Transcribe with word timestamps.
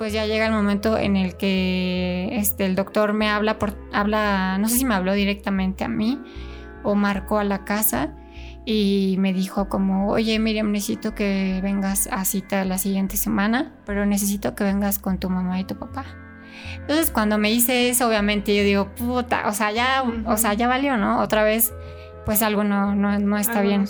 pues 0.00 0.14
ya 0.14 0.24
llega 0.24 0.46
el 0.46 0.52
momento 0.52 0.96
en 0.96 1.14
el 1.14 1.36
que 1.36 2.30
este, 2.32 2.64
el 2.64 2.74
doctor 2.74 3.12
me 3.12 3.28
habla, 3.28 3.58
por, 3.58 3.76
habla, 3.92 4.56
no 4.56 4.66
sé 4.66 4.78
si 4.78 4.86
me 4.86 4.94
habló 4.94 5.12
directamente 5.12 5.84
a 5.84 5.88
mí 5.88 6.18
o 6.82 6.94
marcó 6.94 7.38
a 7.38 7.44
la 7.44 7.66
casa 7.66 8.14
y 8.64 9.16
me 9.18 9.34
dijo 9.34 9.68
como, 9.68 10.08
oye 10.08 10.38
Miriam, 10.38 10.72
necesito 10.72 11.14
que 11.14 11.60
vengas 11.62 12.08
a 12.10 12.24
cita 12.24 12.64
la 12.64 12.78
siguiente 12.78 13.18
semana, 13.18 13.74
pero 13.84 14.06
necesito 14.06 14.54
que 14.54 14.64
vengas 14.64 14.98
con 14.98 15.18
tu 15.18 15.28
mamá 15.28 15.60
y 15.60 15.64
tu 15.64 15.78
papá. 15.78 16.06
Entonces 16.76 17.10
cuando 17.10 17.36
me 17.36 17.52
hice 17.52 17.90
eso, 17.90 18.08
obviamente 18.08 18.56
yo 18.56 18.62
digo, 18.62 18.94
puta, 18.94 19.48
o 19.48 19.52
sea, 19.52 19.70
ya, 19.70 20.02
o 20.24 20.38
sea, 20.38 20.54
ya 20.54 20.66
valió, 20.66 20.96
¿no? 20.96 21.20
Otra 21.20 21.44
vez, 21.44 21.74
pues 22.24 22.40
algo 22.40 22.64
no, 22.64 22.94
no, 22.94 23.36
está 23.36 23.60
bien. 23.60 23.84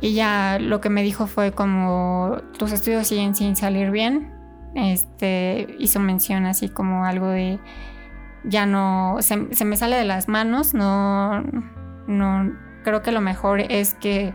Y 0.00 0.14
ya 0.14 0.58
lo 0.58 0.80
que 0.80 0.88
me 0.88 1.02
dijo 1.02 1.26
fue 1.26 1.52
como, 1.52 2.38
tus 2.58 2.72
estudios 2.72 3.06
siguen 3.06 3.34
sin 3.34 3.56
salir 3.56 3.90
bien. 3.90 4.32
Este, 4.74 5.74
hizo 5.78 6.00
mención 6.00 6.46
así 6.46 6.68
como 6.68 7.04
algo 7.04 7.28
de, 7.28 7.58
ya 8.44 8.66
no, 8.66 9.16
se, 9.20 9.36
me 9.36 9.76
sale 9.76 9.96
de 9.96 10.04
las 10.04 10.28
manos, 10.28 10.74
no, 10.74 11.42
no, 12.06 12.52
creo 12.84 13.02
que 13.02 13.12
lo 13.12 13.20
mejor 13.20 13.60
es 13.60 13.94
que 13.94 14.32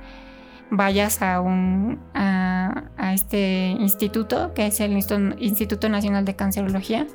vayas 0.69 1.21
a 1.21 1.41
un 1.41 1.99
a, 2.13 2.83
este 3.13 3.67
instituto 3.79 4.53
que 4.53 4.67
es 4.67 4.79
el 4.79 4.91
Instituto 4.93 5.87
Nacional 5.89 6.25
de 6.25 6.35
Cancerología 6.35 7.05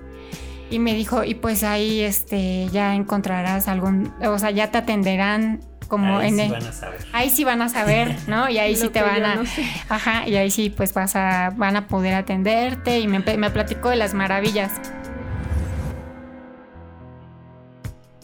y 0.70 0.78
me 0.78 0.94
dijo 0.94 1.24
y 1.24 1.34
pues 1.34 1.64
ahí 1.64 2.00
este 2.00 2.69
ya 2.69 2.94
encontrarás 2.94 3.69
algún 3.69 4.12
o 4.24 4.38
sea 4.38 4.50
ya 4.50 4.70
te 4.70 4.78
atenderán 4.78 5.60
como 5.90 6.19
ahí 6.19 6.28
en 6.28 6.36
sí 6.36 6.41
el, 6.41 6.50
van 6.52 6.66
a 6.66 6.72
saber. 6.72 7.00
ahí 7.12 7.28
sí 7.28 7.44
van 7.44 7.60
a 7.60 7.69
saber 7.69 8.16
no 8.27 8.48
y 8.48 8.56
ahí 8.56 8.74
sí 8.83 8.88
te 8.88 9.02
van 9.02 9.24
a 9.24 9.42
ajá 9.91 10.27
y 10.27 10.36
ahí 10.36 10.50
sí 10.50 10.70
pues 10.70 10.94
vas 10.94 11.14
a 11.16 11.52
van 11.55 11.77
a 11.77 11.86
poder 11.86 12.14
atenderte. 12.14 13.00
Y 13.00 13.08
me, 13.08 13.19
me 13.19 13.50
platicó 13.50 13.91
de 13.91 13.97
las 13.97 14.14
maravillas. 14.14 14.72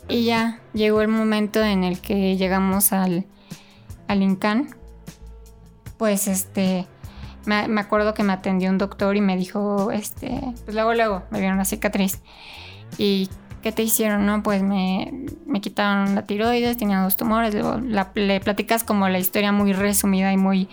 Y 0.08 0.24
ya 0.24 0.60
llegó 0.72 1.02
el 1.02 1.08
momento 1.08 1.62
en 1.62 1.84
el 1.84 2.00
que 2.00 2.38
llegamos 2.38 2.94
al 2.94 3.26
al 4.08 4.22
Incan. 4.22 4.68
Pues 5.98 6.28
este, 6.28 6.86
me, 7.46 7.80
acuerdo 7.80 8.14
que 8.14 8.22
me 8.22 8.32
atendió 8.32 8.70
un 8.70 8.78
doctor 8.78 9.16
y 9.16 9.20
me 9.20 9.36
dijo, 9.36 9.90
este, 9.90 10.40
pues 10.64 10.74
luego, 10.74 10.94
luego, 10.94 11.22
me 11.30 11.38
vieron 11.38 11.56
una 11.56 11.64
cicatriz. 11.64 12.20
¿Y 12.98 13.30
qué 13.66 13.72
te 13.72 13.82
hicieron? 13.82 14.24
No, 14.26 14.44
pues 14.44 14.62
me, 14.62 15.12
me 15.44 15.60
quitaron 15.60 16.14
la 16.14 16.22
tiroides, 16.22 16.76
tenía 16.76 17.00
dos 17.00 17.16
tumores, 17.16 17.52
luego 17.52 17.80
le 18.14 18.38
platicas 18.38 18.84
como 18.84 19.08
la 19.08 19.18
historia 19.18 19.50
muy 19.50 19.72
resumida 19.72 20.32
y 20.32 20.36
muy, 20.36 20.68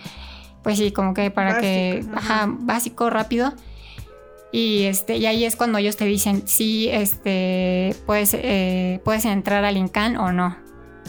pues 0.62 0.78
sí, 0.78 0.92
como 0.92 1.12
que 1.12 1.32
para 1.32 1.58
que, 1.58 2.04
ajá, 2.14 2.46
básico, 2.48 3.10
rápido. 3.10 3.52
Y, 4.52 4.84
este, 4.84 5.16
y 5.16 5.26
ahí 5.26 5.44
es 5.44 5.56
cuando 5.56 5.78
ellos 5.78 5.96
te 5.96 6.04
dicen 6.04 6.46
si 6.46 6.88
este, 6.88 7.96
puedes, 8.06 8.32
eh, 8.34 9.00
puedes 9.04 9.24
entrar 9.24 9.64
al 9.64 9.76
INCAN 9.76 10.16
o 10.16 10.30
no 10.30 10.56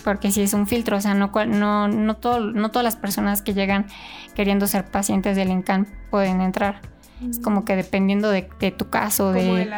porque 0.04 0.32
si 0.32 0.42
es 0.42 0.56
un 0.56 0.66
filtro, 0.66 0.98
o 0.98 1.02
sea, 1.02 1.14
no, 1.14 1.32
no, 1.46 1.88
no, 1.88 2.16
todo, 2.16 2.40
no 2.40 2.72
todas 2.72 2.84
las 2.84 2.96
personas 2.96 3.44
que 3.44 3.54
llegan 3.54 3.86
queriendo 4.34 4.66
ser 4.66 4.86
pacientes 4.86 5.36
del 5.36 5.52
ENCAN 5.52 5.88
pueden 6.10 6.42
entrar. 6.42 6.82
Es 7.30 7.40
como 7.40 7.66
que 7.66 7.76
dependiendo 7.76 8.30
de, 8.30 8.44
tu 8.78 8.90
caso 8.90 9.32
de, 9.32 9.70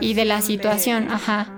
y 0.00 0.14
de 0.14 0.24
la 0.24 0.40
situación, 0.40 1.08
ajá. 1.10 1.56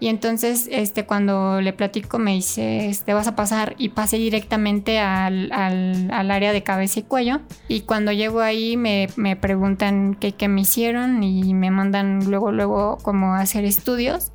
Y 0.00 0.08
entonces, 0.08 0.68
este, 0.70 1.06
cuando 1.06 1.60
le 1.60 1.72
platico, 1.72 2.18
me 2.18 2.32
dice, 2.34 2.60
te 2.60 2.88
este, 2.88 3.14
vas 3.14 3.26
a 3.26 3.36
pasar 3.36 3.74
y 3.78 3.90
pasé 3.90 4.18
directamente 4.18 4.98
al, 4.98 5.50
al, 5.52 6.30
área 6.30 6.52
de 6.52 6.62
cabeza 6.62 7.00
y 7.00 7.04
cuello. 7.04 7.40
Y 7.68 7.82
cuando 7.82 8.12
llego 8.12 8.40
ahí 8.40 8.76
me, 8.76 9.08
me 9.16 9.36
preguntan 9.36 10.16
qué, 10.20 10.32
qué, 10.32 10.48
me 10.48 10.62
hicieron 10.62 11.22
y 11.22 11.54
me 11.54 11.70
mandan 11.70 12.28
luego, 12.28 12.52
luego 12.52 12.98
como 13.02 13.34
a 13.34 13.40
hacer 13.40 13.64
estudios. 13.64 14.32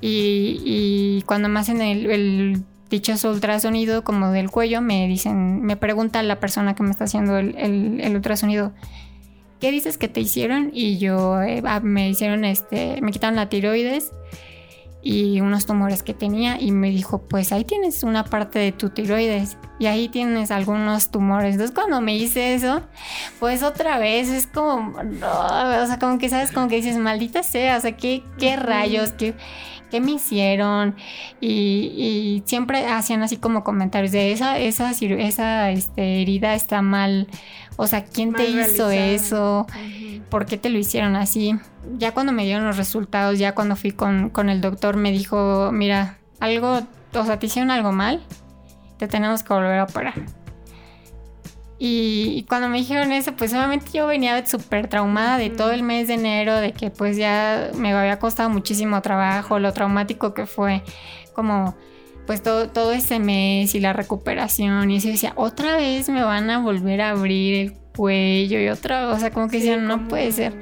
Y, 0.00 1.22
cuando 1.26 1.48
me 1.48 1.60
hacen 1.60 1.80
el, 1.80 2.62
dichoso 2.90 3.30
ultrasonido 3.30 4.02
como 4.02 4.30
del 4.30 4.50
cuello, 4.50 4.80
me 4.80 5.06
dicen, 5.08 5.60
me 5.62 5.76
pregunta 5.76 6.22
la 6.22 6.40
persona 6.40 6.74
que 6.74 6.82
me 6.82 6.90
está 6.90 7.04
haciendo 7.04 7.36
el, 7.36 8.12
ultrasonido, 8.14 8.72
¿qué 9.60 9.70
dices 9.70 9.98
que 9.98 10.08
te 10.08 10.20
hicieron? 10.20 10.70
Y 10.72 10.98
yo, 10.98 11.42
eh, 11.42 11.62
ah, 11.64 11.80
me 11.80 12.08
hicieron 12.08 12.44
este, 12.44 13.00
me 13.00 13.12
quitaron 13.12 13.36
la 13.36 13.48
tiroides 13.48 14.12
y 15.02 15.40
unos 15.40 15.66
tumores 15.66 16.02
que 16.02 16.12
tenía 16.12 16.60
y 16.60 16.72
me 16.72 16.90
dijo, 16.90 17.22
pues 17.22 17.52
ahí 17.52 17.64
tienes 17.64 18.02
una 18.02 18.24
parte 18.24 18.58
de 18.58 18.72
tu 18.72 18.90
tiroides 18.90 19.56
y 19.78 19.86
ahí 19.86 20.08
tienes 20.08 20.50
algunos 20.50 21.10
tumores. 21.10 21.52
Entonces 21.52 21.74
cuando 21.74 22.00
me 22.00 22.16
hice 22.16 22.54
eso, 22.54 22.82
pues 23.38 23.62
otra 23.62 23.98
vez 23.98 24.28
es 24.28 24.46
como, 24.46 24.98
o 24.98 25.86
sea, 25.86 25.98
como 26.00 26.18
que 26.18 26.28
sabes, 26.28 26.52
como 26.52 26.68
que 26.68 26.76
dices, 26.76 26.98
maldita 26.98 27.42
sea, 27.42 27.76
o 27.76 27.80
sea, 27.80 27.96
qué, 27.96 28.22
qué 28.38 28.56
rayos, 28.56 29.12
qué 29.12 29.34
qué 29.90 30.00
me 30.00 30.12
hicieron 30.12 30.96
y, 31.40 32.42
siempre 32.46 32.86
hacían 32.86 33.22
así 33.22 33.36
como 33.36 33.64
comentarios 33.64 34.12
de 34.12 34.32
esa, 34.32 34.58
esa, 34.58 34.90
esa 34.90 35.70
este, 35.70 36.22
herida 36.22 36.54
está 36.54 36.82
mal, 36.82 37.28
o 37.80 37.86
sea, 37.86 38.04
¿quién 38.04 38.32
te 38.32 38.44
hizo 38.50 38.90
eso? 38.90 39.68
¿Por 40.30 40.46
qué 40.46 40.58
te 40.58 40.68
lo 40.68 40.78
hicieron 40.78 41.14
así? 41.14 41.54
Ya 41.96 42.12
cuando 42.12 42.32
me 42.32 42.44
dieron 42.44 42.66
los 42.66 42.76
resultados, 42.76 43.38
ya 43.38 43.54
cuando 43.54 43.76
fui 43.76 43.92
con, 43.92 44.30
con 44.30 44.48
el 44.48 44.60
doctor 44.60 44.96
me 44.96 45.12
dijo, 45.12 45.70
mira, 45.72 46.18
algo, 46.40 46.80
o 47.14 47.24
sea, 47.24 47.38
te 47.38 47.46
hicieron 47.46 47.70
algo 47.70 47.92
mal, 47.92 48.20
te 48.98 49.06
tenemos 49.06 49.44
que 49.44 49.54
volver 49.54 49.78
a 49.78 49.84
operar. 49.84 50.14
Y, 51.78 52.44
cuando 52.48 52.68
me 52.68 52.78
dijeron 52.78 53.12
eso, 53.12 53.36
pues 53.36 53.52
obviamente 53.52 53.92
yo 53.92 54.08
venía 54.08 54.44
súper 54.44 54.88
traumada 54.88 55.38
de 55.38 55.48
todo 55.48 55.70
el 55.70 55.84
mes 55.84 56.08
de 56.08 56.14
enero, 56.14 56.56
de 56.56 56.72
que 56.72 56.90
pues 56.90 57.16
ya 57.16 57.70
me 57.76 57.92
había 57.92 58.18
costado 58.18 58.50
muchísimo 58.50 59.00
trabajo, 59.02 59.60
lo 59.60 59.72
traumático 59.72 60.34
que 60.34 60.46
fue, 60.46 60.82
como 61.32 61.76
pues 62.28 62.42
todo, 62.42 62.68
todo 62.68 62.92
ese 62.92 63.20
mes 63.20 63.74
y 63.74 63.80
la 63.80 63.94
recuperación. 63.94 64.90
Y 64.90 64.98
así 64.98 65.10
decía, 65.10 65.32
otra 65.34 65.78
vez 65.78 66.10
me 66.10 66.22
van 66.22 66.50
a 66.50 66.58
volver 66.58 67.00
a 67.00 67.08
abrir 67.12 67.54
el 67.54 67.72
cuello 67.96 68.60
y 68.60 68.68
otra, 68.68 69.08
o 69.08 69.18
sea, 69.18 69.30
como 69.30 69.48
que 69.48 69.56
decían, 69.56 69.86
no 69.86 70.08
puede 70.08 70.30
ser. 70.32 70.52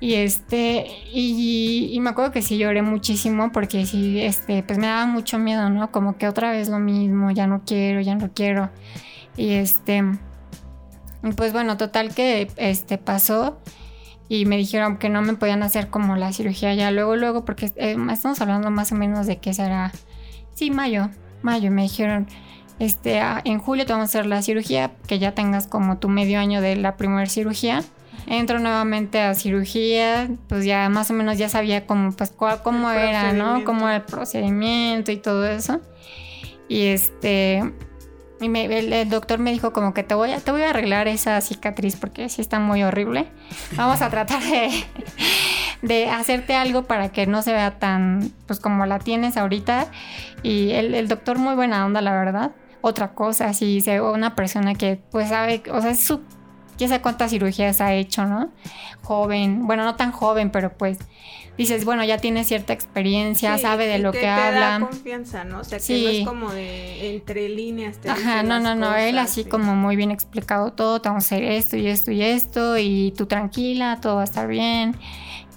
Y 0.00 0.14
este, 0.14 0.86
y, 1.12 1.90
y, 1.92 2.00
me 2.00 2.10
acuerdo 2.10 2.32
que 2.32 2.42
sí 2.42 2.58
lloré 2.58 2.82
muchísimo 2.82 3.52
porque 3.52 3.86
sí, 3.86 4.20
este, 4.20 4.64
pues 4.64 4.76
me 4.76 4.88
daba 4.88 5.06
mucho 5.06 5.38
miedo, 5.38 5.70
¿no? 5.70 5.92
Como 5.92 6.18
que 6.18 6.26
otra 6.26 6.50
vez 6.50 6.68
lo 6.68 6.80
mismo, 6.80 7.30
ya 7.30 7.46
no 7.46 7.62
quiero, 7.64 8.00
ya 8.00 8.16
no 8.16 8.32
quiero. 8.32 8.70
Y 9.36 9.50
este, 9.50 10.02
pues 11.36 11.52
bueno, 11.52 11.76
total 11.76 12.12
que 12.12 12.50
este 12.56 12.98
pasó 12.98 13.60
y 14.28 14.46
me 14.46 14.56
dijeron 14.56 14.96
que 14.96 15.10
no 15.10 15.22
me 15.22 15.34
podían 15.34 15.62
hacer 15.62 15.90
como 15.90 16.16
la 16.16 16.32
cirugía 16.32 16.74
ya 16.74 16.90
luego, 16.90 17.14
luego, 17.14 17.44
porque 17.44 17.70
eh, 17.76 17.96
estamos 18.10 18.40
hablando 18.40 18.72
más 18.72 18.90
o 18.90 18.96
menos 18.96 19.28
de 19.28 19.38
que 19.38 19.54
será, 19.54 19.92
sí, 20.54 20.70
mayo, 20.70 21.10
mayo, 21.42 21.70
me 21.70 21.82
dijeron, 21.82 22.26
este, 22.78 23.20
ah, 23.20 23.42
en 23.44 23.58
julio 23.58 23.86
te 23.86 23.92
vamos 23.92 24.08
a 24.08 24.10
hacer 24.10 24.26
la 24.26 24.42
cirugía, 24.42 24.92
que 25.06 25.18
ya 25.18 25.32
tengas 25.34 25.66
como 25.66 25.98
tu 25.98 26.08
medio 26.08 26.38
año 26.38 26.60
de 26.60 26.76
la 26.76 26.96
primera 26.96 27.26
cirugía. 27.26 27.82
Entro 28.26 28.58
nuevamente 28.58 29.20
a 29.20 29.34
cirugía, 29.34 30.28
pues 30.48 30.64
ya 30.64 30.88
más 30.88 31.10
o 31.10 31.14
menos 31.14 31.38
ya 31.38 31.48
sabía 31.48 31.86
cómo, 31.86 32.12
pues, 32.12 32.32
cómo 32.62 32.90
era, 32.90 33.32
¿no? 33.32 33.64
Cómo 33.64 33.88
era 33.88 33.96
el 33.96 34.02
procedimiento 34.02 35.10
y 35.10 35.16
todo 35.16 35.46
eso. 35.46 35.80
Y 36.68 36.86
este, 36.86 37.62
y 38.40 38.46
el, 38.56 39.08
doctor 39.10 39.38
me 39.38 39.52
dijo 39.52 39.72
como 39.72 39.92
que 39.92 40.02
te 40.02 40.14
voy, 40.14 40.30
a, 40.30 40.40
te 40.40 40.50
voy 40.50 40.62
a 40.62 40.70
arreglar 40.70 41.08
esa 41.08 41.38
cicatriz 41.42 41.96
porque 41.96 42.28
sí 42.30 42.40
está 42.40 42.58
muy 42.58 42.82
horrible. 42.82 43.26
Vamos 43.76 44.00
a 44.00 44.08
tratar 44.08 44.42
de, 44.42 44.70
de 45.82 46.10
hacerte 46.10 46.54
algo 46.54 46.84
para 46.84 47.10
que 47.10 47.26
no 47.26 47.42
se 47.42 47.52
vea 47.52 47.78
tan, 47.78 48.32
pues 48.46 48.60
como 48.60 48.86
la 48.86 48.98
tienes 48.98 49.36
ahorita. 49.36 49.86
Y 50.42 50.72
el, 50.72 51.08
doctor 51.08 51.38
muy 51.38 51.54
buena 51.54 51.86
onda, 51.86 52.00
la 52.00 52.12
verdad. 52.12 52.52
Otra 52.82 53.12
cosa, 53.12 53.52
si 53.52 53.82
una 54.00 54.34
persona 54.34 54.74
que 54.74 55.00
pues 55.10 55.28
sabe, 55.28 55.62
o 55.70 55.80
sea, 55.82 55.90
es 55.90 56.00
su, 56.00 56.20
quién 56.78 56.88
sabe 56.88 57.02
cuántas 57.02 57.30
cirugías 57.30 57.80
ha 57.82 57.92
hecho, 57.92 58.24
¿no? 58.24 58.50
Joven, 59.02 59.66
bueno, 59.66 59.84
no 59.84 59.96
tan 59.96 60.12
joven, 60.12 60.50
pero 60.50 60.72
pues 60.72 60.98
dices, 61.58 61.84
bueno, 61.84 62.04
ya 62.04 62.16
tiene 62.16 62.42
cierta 62.44 62.72
experiencia, 62.72 63.58
sabe 63.58 63.86
de 63.86 63.98
lo 63.98 64.12
que, 64.12 64.26
habla. 64.26 64.78
Da 64.78 64.80
confianza, 64.80 65.44
¿no? 65.44 65.60
O 65.60 65.64
sea, 65.64 65.78
que 65.78 66.02
no 66.02 66.08
es 66.08 66.26
como 66.26 66.52
de 66.52 67.14
entre 67.14 67.50
líneas. 67.50 67.98
Ajá, 68.08 68.42
no, 68.42 68.60
no, 68.60 68.74
no, 68.74 68.96
él 68.96 69.18
así 69.18 69.44
como 69.44 69.76
muy 69.76 69.94
bien 69.96 70.10
explicado 70.10 70.72
todo, 70.72 71.02
te 71.02 71.10
vamos 71.10 71.24
a 71.24 71.26
hacer 71.26 71.44
esto 71.44 71.76
y 71.76 71.86
esto 71.86 72.12
y 72.12 72.22
esto, 72.22 72.78
y 72.78 73.12
tú 73.14 73.26
tranquila, 73.26 73.98
todo 74.00 74.14
va 74.16 74.22
a 74.22 74.24
estar 74.24 74.48
bien. 74.48 74.96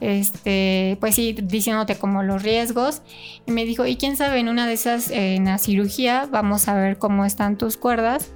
Este, 0.04 0.98
pues 1.00 1.16
sí, 1.16 1.34
diciéndote 1.42 1.96
como 1.96 2.24
los 2.24 2.44
riesgos. 2.44 3.02
Y 3.48 3.52
me 3.52 3.64
dijo, 3.64 3.86
y 3.86 3.96
quién 3.96 4.18
sabe, 4.18 4.40
en 4.40 4.50
una 4.50 4.68
de 4.68 4.74
esas, 4.74 5.10
en 5.10 5.46
la 5.46 5.58
cirugía, 5.58 6.28
vamos 6.30 6.68
a 6.68 6.76
ver 6.76 6.98
cómo 6.98 7.24
están 7.26 7.58
tus 7.58 7.78
cuerdas 7.78 8.32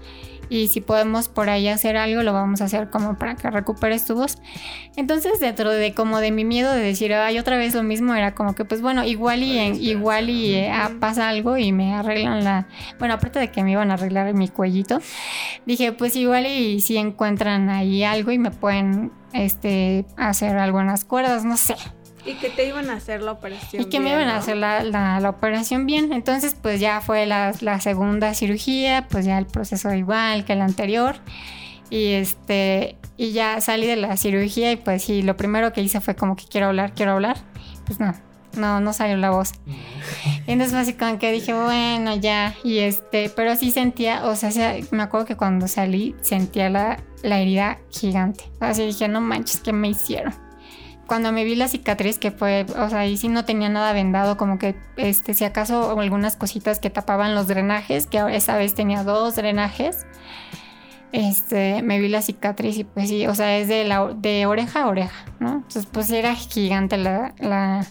y 0.49 0.67
si 0.69 0.81
podemos 0.81 1.29
por 1.29 1.49
ahí 1.49 1.67
hacer 1.67 1.97
algo, 1.97 2.23
lo 2.23 2.33
vamos 2.33 2.61
a 2.61 2.65
hacer 2.65 2.89
como 2.89 3.17
para 3.17 3.35
que 3.35 3.49
recuperes 3.49 4.05
tu 4.05 4.15
voz. 4.15 4.37
Entonces, 4.95 5.39
dentro 5.39 5.71
de 5.71 5.93
como 5.93 6.19
de 6.19 6.31
mi 6.31 6.45
miedo 6.45 6.71
de 6.71 6.81
decir, 6.81 7.13
ay, 7.13 7.37
otra 7.39 7.57
vez 7.57 7.75
lo 7.75 7.83
mismo, 7.83 8.13
era 8.15 8.33
como 8.33 8.55
que, 8.55 8.65
pues 8.65 8.81
bueno, 8.81 9.03
igual 9.03 9.43
y, 9.43 9.59
igual 9.59 10.29
y 10.29 10.55
eh, 10.55 10.71
ah, 10.71 10.91
pasa 10.99 11.29
algo 11.29 11.57
y 11.57 11.71
me 11.71 11.93
arreglan 11.93 12.43
la... 12.43 12.67
Bueno, 12.99 13.15
aparte 13.15 13.39
de 13.39 13.51
que 13.51 13.63
me 13.63 13.71
iban 13.71 13.91
a 13.91 13.95
arreglar 13.95 14.33
mi 14.33 14.47
cuellito, 14.47 14.99
dije, 15.65 15.91
pues 15.91 16.15
igual 16.15 16.45
y 16.45 16.81
si 16.81 16.97
encuentran 16.97 17.69
ahí 17.69 18.03
algo 18.03 18.31
y 18.31 18.39
me 18.39 18.51
pueden 18.51 19.11
este, 19.33 20.05
hacer 20.17 20.57
algunas 20.57 21.05
cuerdas, 21.05 21.43
no 21.45 21.57
sé. 21.57 21.75
Y 22.27 22.33
que 22.35 22.49
te 22.49 22.67
iban 22.67 22.89
a 22.89 22.93
hacer 22.93 23.21
la 23.21 23.31
operación. 23.31 23.81
Y 23.81 23.85
que 23.85 23.99
me 23.99 24.11
iban 24.11 24.27
a 24.27 24.37
hacer 24.37 24.57
la, 24.57 24.83
la, 24.83 25.29
operación 25.29 25.85
bien. 25.85 26.11
Entonces, 26.11 26.55
pues 26.61 26.79
ya 26.79 26.99
fue 27.01 27.25
la, 27.25 27.53
la, 27.61 27.79
segunda 27.79 28.33
cirugía, 28.33 29.07
pues 29.09 29.25
ya 29.25 29.37
el 29.37 29.45
proceso 29.45 29.93
igual 29.93 30.43
que 30.43 30.53
el 30.53 30.61
anterior. 30.61 31.15
Y 31.89 32.11
este, 32.11 32.97
y 33.15 33.31
ya 33.31 33.61
salí 33.61 33.87
de 33.87 33.95
la 33.95 34.17
cirugía 34.17 34.71
y 34.71 34.75
pues 34.75 35.03
sí, 35.03 35.21
lo 35.21 35.37
primero 35.37 35.71
que 35.71 35.81
hice 35.81 36.01
fue 36.01 36.15
como 36.15 36.35
que 36.35 36.45
quiero 36.45 36.67
hablar, 36.67 36.93
quiero 36.93 37.13
hablar. 37.13 37.37
Pues 37.85 37.99
no, 37.99 38.13
no, 38.57 38.81
no 38.81 38.93
salió 38.93 39.15
la 39.17 39.29
voz. 39.29 39.53
Y 39.65 40.51
entonces 40.51 40.71
fue 40.71 40.81
así 40.81 40.93
como 40.93 41.17
que 41.17 41.31
dije, 41.31 41.53
bueno, 41.53 42.15
ya. 42.15 42.55
Y 42.63 42.79
este, 42.79 43.29
pero 43.29 43.55
sí 43.55 43.71
sentía, 43.71 44.25
o 44.25 44.35
sea, 44.35 44.51
me 44.91 45.03
acuerdo 45.03 45.25
que 45.25 45.37
cuando 45.37 45.67
salí 45.67 46.15
sentía 46.21 46.69
la, 46.69 46.99
la 47.23 47.39
herida 47.39 47.79
gigante. 47.89 48.45
Así 48.59 48.85
dije, 48.85 49.07
no 49.07 49.21
manches, 49.21 49.61
¿qué 49.61 49.71
me 49.71 49.89
hicieron? 49.89 50.46
Cuando 51.07 51.31
me 51.31 51.43
vi 51.43 51.55
la 51.55 51.67
cicatriz 51.67 52.19
que 52.19 52.31
fue, 52.31 52.65
o 52.77 52.89
sea, 52.89 52.99
ahí 52.99 53.17
sí 53.17 53.29
no 53.29 53.45
tenía 53.45 53.69
nada 53.69 53.93
vendado, 53.93 54.37
como 54.37 54.59
que, 54.59 54.75
este, 54.97 55.33
si 55.33 55.45
acaso 55.45 55.99
algunas 55.99 56.35
cositas 56.35 56.79
que 56.79 56.89
tapaban 56.89 57.33
los 57.33 57.47
drenajes, 57.47 58.05
que 58.05 58.23
esa 58.35 58.57
vez 58.57 58.75
tenía 58.75 59.03
dos 59.03 59.35
drenajes, 59.35 60.05
este, 61.11 61.81
me 61.81 61.99
vi 61.99 62.09
la 62.09 62.21
cicatriz 62.21 62.77
y 62.77 62.83
pues 62.83 63.09
sí, 63.09 63.25
o 63.25 63.33
sea, 63.33 63.57
es 63.57 63.67
de, 63.67 63.85
la, 63.85 64.13
de 64.13 64.45
oreja 64.45 64.83
a 64.83 64.87
oreja, 64.87 65.25
¿no? 65.39 65.53
Entonces, 65.53 65.87
pues 65.91 66.11
era 66.11 66.35
gigante 66.35 66.97
la, 66.97 67.33
la, 67.39 67.85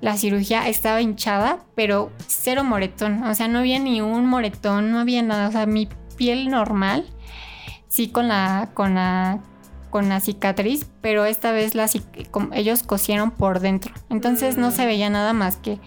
la 0.00 0.16
cirugía, 0.16 0.68
estaba 0.68 1.02
hinchada, 1.02 1.58
pero 1.74 2.12
cero 2.26 2.64
moretón, 2.64 3.24
o 3.24 3.34
sea, 3.34 3.48
no 3.48 3.58
había 3.58 3.78
ni 3.78 4.00
un 4.00 4.26
moretón, 4.26 4.92
no 4.92 5.00
había 5.00 5.22
nada, 5.22 5.48
o 5.48 5.52
sea, 5.52 5.66
mi 5.66 5.88
piel 6.16 6.48
normal, 6.48 7.06
sí 7.88 8.08
con 8.08 8.28
la, 8.28 8.70
con 8.72 8.94
la 8.94 9.40
con 9.90 10.08
la 10.08 10.20
cicatriz, 10.20 10.86
pero 11.00 11.24
esta 11.24 11.52
vez 11.52 11.74
la, 11.74 11.88
ellos 12.52 12.82
cosieron 12.82 13.30
por 13.30 13.60
dentro. 13.60 13.92
Entonces 14.08 14.56
no 14.56 14.70
se 14.70 14.82
mm. 14.82 14.86
veía 14.86 15.10
nada 15.10 15.32
más 15.32 15.56
que 15.56 15.78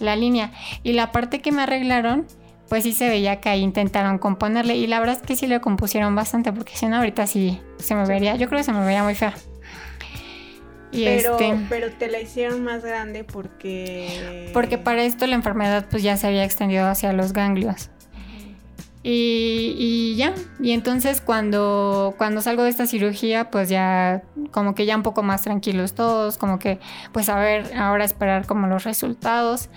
la 0.00 0.16
línea. 0.16 0.52
Y 0.82 0.92
la 0.92 1.12
parte 1.12 1.40
que 1.40 1.52
me 1.52 1.62
arreglaron, 1.62 2.26
pues 2.68 2.84
sí 2.84 2.92
se 2.92 3.08
veía 3.08 3.40
que 3.40 3.48
ahí 3.48 3.60
intentaron 3.60 4.18
componerle. 4.18 4.76
Y 4.76 4.86
la 4.86 4.98
verdad 5.00 5.16
es 5.20 5.22
que 5.22 5.36
sí 5.36 5.46
le 5.46 5.60
compusieron 5.60 6.14
bastante, 6.14 6.52
porque 6.52 6.76
si 6.76 6.86
no, 6.86 6.96
ahorita 6.96 7.26
sí 7.26 7.60
se 7.78 7.94
me 7.94 8.06
vería. 8.06 8.36
Yo 8.36 8.48
creo 8.48 8.58
que 8.58 8.64
se 8.64 8.72
me 8.72 8.84
veía 8.84 9.02
muy 9.02 9.14
fea. 9.14 9.34
pero, 10.90 11.38
este, 11.38 11.56
pero 11.68 11.92
te 11.92 12.10
la 12.10 12.20
hicieron 12.20 12.64
más 12.64 12.84
grande 12.84 13.24
porque... 13.24 14.50
Porque 14.52 14.78
para 14.78 15.02
esto 15.02 15.26
la 15.26 15.34
enfermedad 15.34 15.86
pues 15.90 16.02
ya 16.02 16.16
se 16.16 16.26
había 16.26 16.44
extendido 16.44 16.86
hacia 16.86 17.12
los 17.12 17.32
ganglios. 17.32 17.90
Y, 19.04 20.14
ya, 20.16 20.32
y 20.60 20.70
entonces 20.70 21.20
cuando, 21.20 22.14
cuando 22.18 22.40
salgo 22.40 22.62
de 22.62 22.70
esta 22.70 22.86
cirugía, 22.86 23.50
pues 23.50 23.68
ya 23.68 24.22
como 24.52 24.76
que 24.76 24.86
ya 24.86 24.96
un 24.96 25.02
poco 25.02 25.24
más 25.24 25.42
tranquilos 25.42 25.94
todos, 25.94 26.38
como 26.38 26.60
que 26.60 26.78
pues 27.12 27.28
a 27.28 27.36
ver, 27.36 27.76
ahora 27.76 28.04
esperar 28.04 28.46
como 28.46 28.68
los 28.68 28.84
resultados 28.84 29.70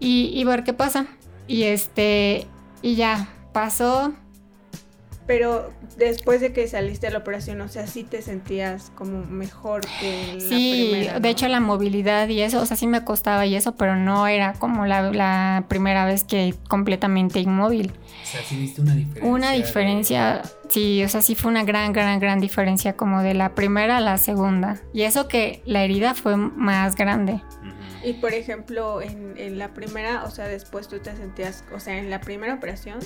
y, 0.00 0.32
y 0.34 0.44
ver 0.44 0.64
qué 0.64 0.72
pasa. 0.72 1.06
Y 1.46 1.64
este, 1.64 2.48
y 2.82 2.96
ya, 2.96 3.28
pasó, 3.52 4.12
pero 5.26 5.72
después 5.96 6.40
de 6.40 6.52
que 6.52 6.68
saliste 6.68 7.08
de 7.08 7.12
la 7.12 7.18
operación, 7.18 7.60
o 7.60 7.68
sea, 7.68 7.86
sí 7.86 8.04
te 8.04 8.22
sentías 8.22 8.92
como 8.94 9.24
mejor 9.24 9.82
que 10.00 10.34
la 10.34 10.40
sí, 10.40 11.08
de 11.20 11.28
hecho 11.28 11.48
la 11.48 11.58
movilidad 11.58 12.28
y 12.28 12.42
eso, 12.42 12.60
o 12.60 12.66
sea, 12.66 12.76
sí 12.76 12.86
me 12.86 13.04
costaba 13.04 13.44
y 13.44 13.56
eso, 13.56 13.74
pero 13.74 13.96
no 13.96 14.28
era 14.28 14.52
como 14.52 14.86
la, 14.86 15.64
primera 15.68 16.04
vez 16.04 16.22
que 16.22 16.54
completamente 16.68 17.40
inmóvil. 17.40 17.92
O 18.22 18.26
sea, 18.26 18.42
sí 18.42 18.56
viste 18.56 18.80
una 18.80 18.94
diferencia. 18.94 19.30
Una 19.30 19.52
diferencia, 19.52 20.42
sí, 20.68 21.02
o 21.02 21.08
sea, 21.08 21.22
sí 21.22 21.34
fue 21.34 21.50
una 21.50 21.64
gran, 21.64 21.92
gran, 21.92 22.20
gran 22.20 22.38
diferencia 22.38 22.94
como 22.94 23.22
de 23.22 23.34
la 23.34 23.54
primera 23.54 23.96
a 23.96 24.00
la 24.00 24.18
segunda. 24.18 24.80
Y 24.92 25.02
eso 25.02 25.26
que 25.26 25.62
la 25.64 25.82
herida 25.82 26.14
fue 26.14 26.36
más 26.36 26.94
grande. 26.94 27.40
Y 28.04 28.12
por 28.14 28.32
ejemplo, 28.32 29.02
en, 29.02 29.34
en 29.36 29.58
la 29.58 29.74
primera, 29.74 30.22
o 30.24 30.30
sea, 30.30 30.46
después 30.46 30.86
tú 30.86 31.00
te 31.00 31.16
sentías, 31.16 31.64
o 31.74 31.80
sea, 31.80 31.98
en 31.98 32.10
la 32.10 32.20
primera 32.20 32.54
operación 32.54 33.00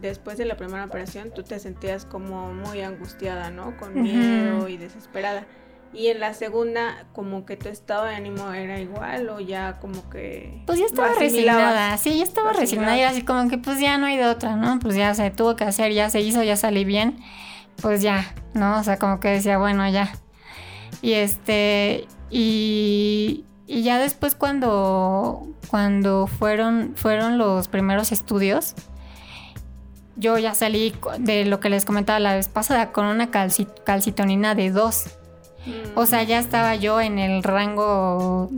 después 0.00 0.38
de 0.38 0.44
la 0.44 0.56
primera 0.56 0.84
operación 0.84 1.30
tú 1.34 1.42
te 1.42 1.58
sentías 1.58 2.04
como 2.04 2.52
muy 2.52 2.80
angustiada, 2.80 3.50
¿no? 3.50 3.76
Con 3.76 4.00
miedo 4.00 4.68
y 4.68 4.76
desesperada. 4.76 5.46
Y 5.92 6.08
en 6.08 6.20
la 6.20 6.34
segunda, 6.34 7.06
como 7.14 7.46
que 7.46 7.56
tu 7.56 7.68
estado 7.68 8.04
de 8.04 8.14
ánimo 8.14 8.52
era 8.52 8.78
igual 8.80 9.30
o 9.30 9.40
ya 9.40 9.78
como 9.80 10.10
que... 10.10 10.62
Pues 10.66 10.78
ya 10.78 10.84
estaba 10.84 11.14
resignada, 11.14 11.96
sí, 11.96 12.18
ya 12.18 12.24
estaba 12.24 12.52
resignada 12.52 12.98
y 12.98 13.02
así 13.02 13.22
como 13.22 13.48
que 13.48 13.56
pues 13.56 13.80
ya 13.80 13.96
no 13.96 14.06
hay 14.06 14.16
de 14.16 14.26
otra, 14.26 14.56
¿no? 14.56 14.78
Pues 14.78 14.94
ya 14.94 15.14
se 15.14 15.30
tuvo 15.30 15.56
que 15.56 15.64
hacer, 15.64 15.92
ya 15.92 16.10
se 16.10 16.20
hizo, 16.20 16.42
ya 16.42 16.56
salí 16.56 16.84
bien, 16.84 17.18
pues 17.80 18.02
ya, 18.02 18.34
¿no? 18.52 18.78
O 18.78 18.82
sea, 18.82 18.98
como 18.98 19.20
que 19.20 19.28
decía, 19.28 19.56
bueno, 19.58 19.88
ya. 19.88 20.12
Y 21.00 21.12
este, 21.12 22.06
y, 22.30 23.44
y 23.66 23.82
ya 23.82 23.98
después 23.98 24.34
cuando, 24.34 25.46
cuando 25.68 26.26
fueron, 26.26 26.92
fueron 26.96 27.38
los 27.38 27.68
primeros 27.68 28.12
estudios, 28.12 28.74
yo 30.16 30.38
ya 30.38 30.54
salí 30.54 30.94
de 31.18 31.44
lo 31.44 31.60
que 31.60 31.68
les 31.68 31.84
comentaba 31.84 32.18
la 32.18 32.34
vez 32.34 32.48
pasada 32.48 32.92
con 32.92 33.06
una 33.06 33.30
calcitonina 33.30 34.54
de 34.54 34.70
2. 34.70 35.04
O 35.94 36.06
sea, 36.06 36.22
ya 36.22 36.38
estaba 36.38 36.74
yo 36.76 37.00
en 37.00 37.18
el 37.18 37.42
rango 37.42 38.50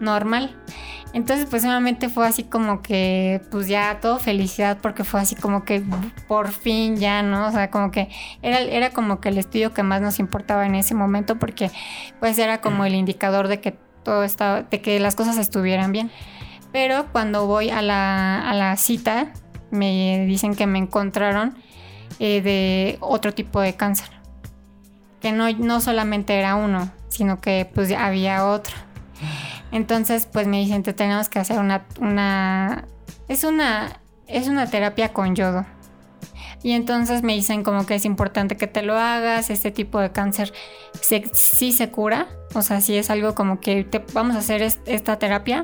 normal. 0.00 0.56
Entonces, 1.12 1.46
pues 1.48 1.64
obviamente 1.64 2.08
fue 2.08 2.26
así 2.26 2.42
como 2.44 2.82
que, 2.82 3.40
pues 3.50 3.68
ya 3.68 4.00
todo 4.00 4.18
felicidad 4.18 4.78
porque 4.82 5.02
fue 5.02 5.20
así 5.20 5.34
como 5.34 5.64
que 5.64 5.82
por 6.28 6.48
fin 6.48 6.96
ya, 6.96 7.22
¿no? 7.22 7.46
O 7.46 7.52
sea, 7.52 7.70
como 7.70 7.90
que 7.90 8.10
era, 8.42 8.60
era 8.60 8.90
como 8.90 9.20
que 9.20 9.30
el 9.30 9.38
estudio 9.38 9.72
que 9.72 9.82
más 9.82 10.02
nos 10.02 10.18
importaba 10.18 10.66
en 10.66 10.74
ese 10.74 10.94
momento 10.94 11.38
porque 11.38 11.70
pues 12.20 12.38
era 12.38 12.60
como 12.60 12.84
el 12.84 12.94
indicador 12.94 13.48
de 13.48 13.60
que 13.60 13.78
todo 14.02 14.24
estaba, 14.24 14.62
de 14.62 14.80
que 14.82 15.00
las 15.00 15.14
cosas 15.14 15.38
estuvieran 15.38 15.90
bien. 15.90 16.10
Pero 16.70 17.06
cuando 17.12 17.46
voy 17.46 17.70
a 17.70 17.80
la, 17.80 18.50
a 18.50 18.52
la 18.52 18.76
cita, 18.76 19.32
me 19.70 20.24
dicen 20.26 20.54
que 20.54 20.66
me 20.66 20.78
encontraron 20.78 21.56
eh, 22.18 22.40
de 22.42 22.98
otro 23.00 23.34
tipo 23.34 23.60
de 23.60 23.74
cáncer. 23.74 24.08
Que 25.20 25.32
no, 25.32 25.50
no 25.52 25.80
solamente 25.80 26.38
era 26.38 26.54
uno, 26.54 26.90
sino 27.08 27.40
que 27.40 27.70
pues 27.74 27.92
había 27.92 28.46
otro. 28.46 28.74
Entonces 29.72 30.26
pues 30.30 30.46
me 30.46 30.58
dicen, 30.58 30.82
te 30.82 30.92
tenemos 30.92 31.28
que 31.28 31.38
hacer 31.38 31.58
una, 31.58 31.84
una... 32.00 32.84
Es 33.28 33.44
una... 33.44 34.00
Es 34.26 34.48
una 34.48 34.68
terapia 34.68 35.12
con 35.12 35.36
yodo. 35.36 35.64
Y 36.66 36.72
entonces 36.72 37.22
me 37.22 37.32
dicen 37.34 37.62
como 37.62 37.86
que 37.86 37.94
es 37.94 38.04
importante 38.04 38.56
que 38.56 38.66
te 38.66 38.82
lo 38.82 38.98
hagas, 38.98 39.50
este 39.50 39.70
tipo 39.70 40.00
de 40.00 40.10
cáncer 40.10 40.52
sí 41.00 41.70
se 41.70 41.92
cura, 41.92 42.26
o 42.54 42.62
sea, 42.62 42.80
sí 42.80 42.96
es 42.96 43.08
algo 43.08 43.36
como 43.36 43.60
que 43.60 43.84
te, 43.84 44.02
vamos 44.12 44.34
a 44.34 44.40
hacer 44.40 44.62
esta 44.62 45.16
terapia 45.16 45.62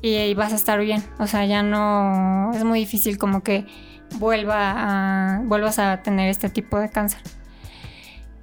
y, 0.00 0.32
vas 0.32 0.54
a 0.54 0.56
estar 0.56 0.80
bien. 0.80 1.04
O 1.18 1.26
sea, 1.26 1.44
ya 1.44 1.62
no 1.62 2.52
es 2.54 2.64
muy 2.64 2.78
difícil 2.78 3.18
como 3.18 3.42
que 3.42 3.66
vuelva 4.14 4.72
a, 4.78 5.42
vuelvas 5.44 5.78
a 5.78 6.00
tener 6.00 6.30
este 6.30 6.48
tipo 6.48 6.78
de 6.78 6.88
cáncer. 6.88 7.20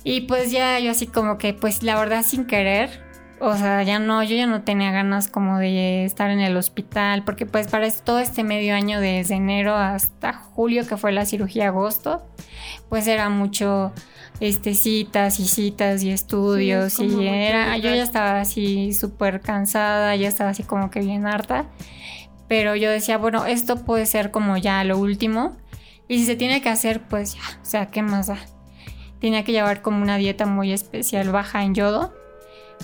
Y 0.03 0.21
pues 0.21 0.51
ya 0.51 0.79
yo 0.79 0.91
así 0.91 1.07
como 1.07 1.39
que, 1.39 1.55
pues 1.55 1.81
la 1.81 1.99
verdad 1.99 2.23
sin 2.23 2.45
querer, 2.45 3.06
o 3.39 3.55
sea, 3.55 3.83
ya 3.83 3.99
no, 3.99 4.23
yo 4.23 4.35
ya 4.35 4.47
no 4.47 4.61
tenía 4.61 4.91
ganas 4.91 5.27
como 5.27 5.59
de 5.59 6.05
estar 6.05 6.29
en 6.29 6.39
el 6.39 6.57
hospital, 6.57 7.23
porque 7.23 7.45
pues 7.45 7.67
para 7.67 7.89
todo 7.91 8.19
este 8.19 8.43
medio 8.43 8.73
año 8.73 8.99
desde 8.99 9.35
enero 9.35 9.75
hasta 9.75 10.33
julio, 10.33 10.87
que 10.87 10.97
fue 10.97 11.11
la 11.11 11.25
cirugía 11.25 11.67
agosto, 11.67 12.23
pues 12.89 13.07
era 13.07 13.29
mucho 13.29 13.93
este, 14.39 14.73
citas 14.73 15.39
y 15.39 15.47
citas 15.47 16.03
y 16.03 16.11
estudios 16.11 16.99
y 16.99 17.27
era, 17.27 17.77
yo 17.77 17.89
ya 17.89 18.03
estaba 18.03 18.39
así 18.39 18.93
súper 18.93 19.41
cansada, 19.41 20.15
ya 20.15 20.27
estaba 20.27 20.51
así 20.51 20.63
como 20.63 20.89
que 20.89 21.01
bien 21.01 21.25
harta, 21.27 21.65
pero 22.47 22.75
yo 22.75 22.89
decía, 22.89 23.17
bueno, 23.17 23.45
esto 23.45 23.83
puede 23.83 24.05
ser 24.05 24.31
como 24.31 24.57
ya 24.57 24.83
lo 24.83 24.97
último 24.97 25.55
y 26.07 26.19
si 26.19 26.25
se 26.25 26.35
tiene 26.35 26.61
que 26.61 26.69
hacer, 26.69 27.01
pues 27.01 27.35
ya, 27.35 27.41
o 27.61 27.65
sea, 27.65 27.87
¿qué 27.87 28.01
más 28.01 28.27
da? 28.27 28.37
Tenía 29.19 29.43
que 29.43 29.51
llevar 29.51 29.81
como 29.81 30.01
una 30.01 30.17
dieta 30.17 30.45
muy 30.45 30.71
especial, 30.71 31.31
baja 31.31 31.63
en 31.63 31.73
yodo, 31.73 32.13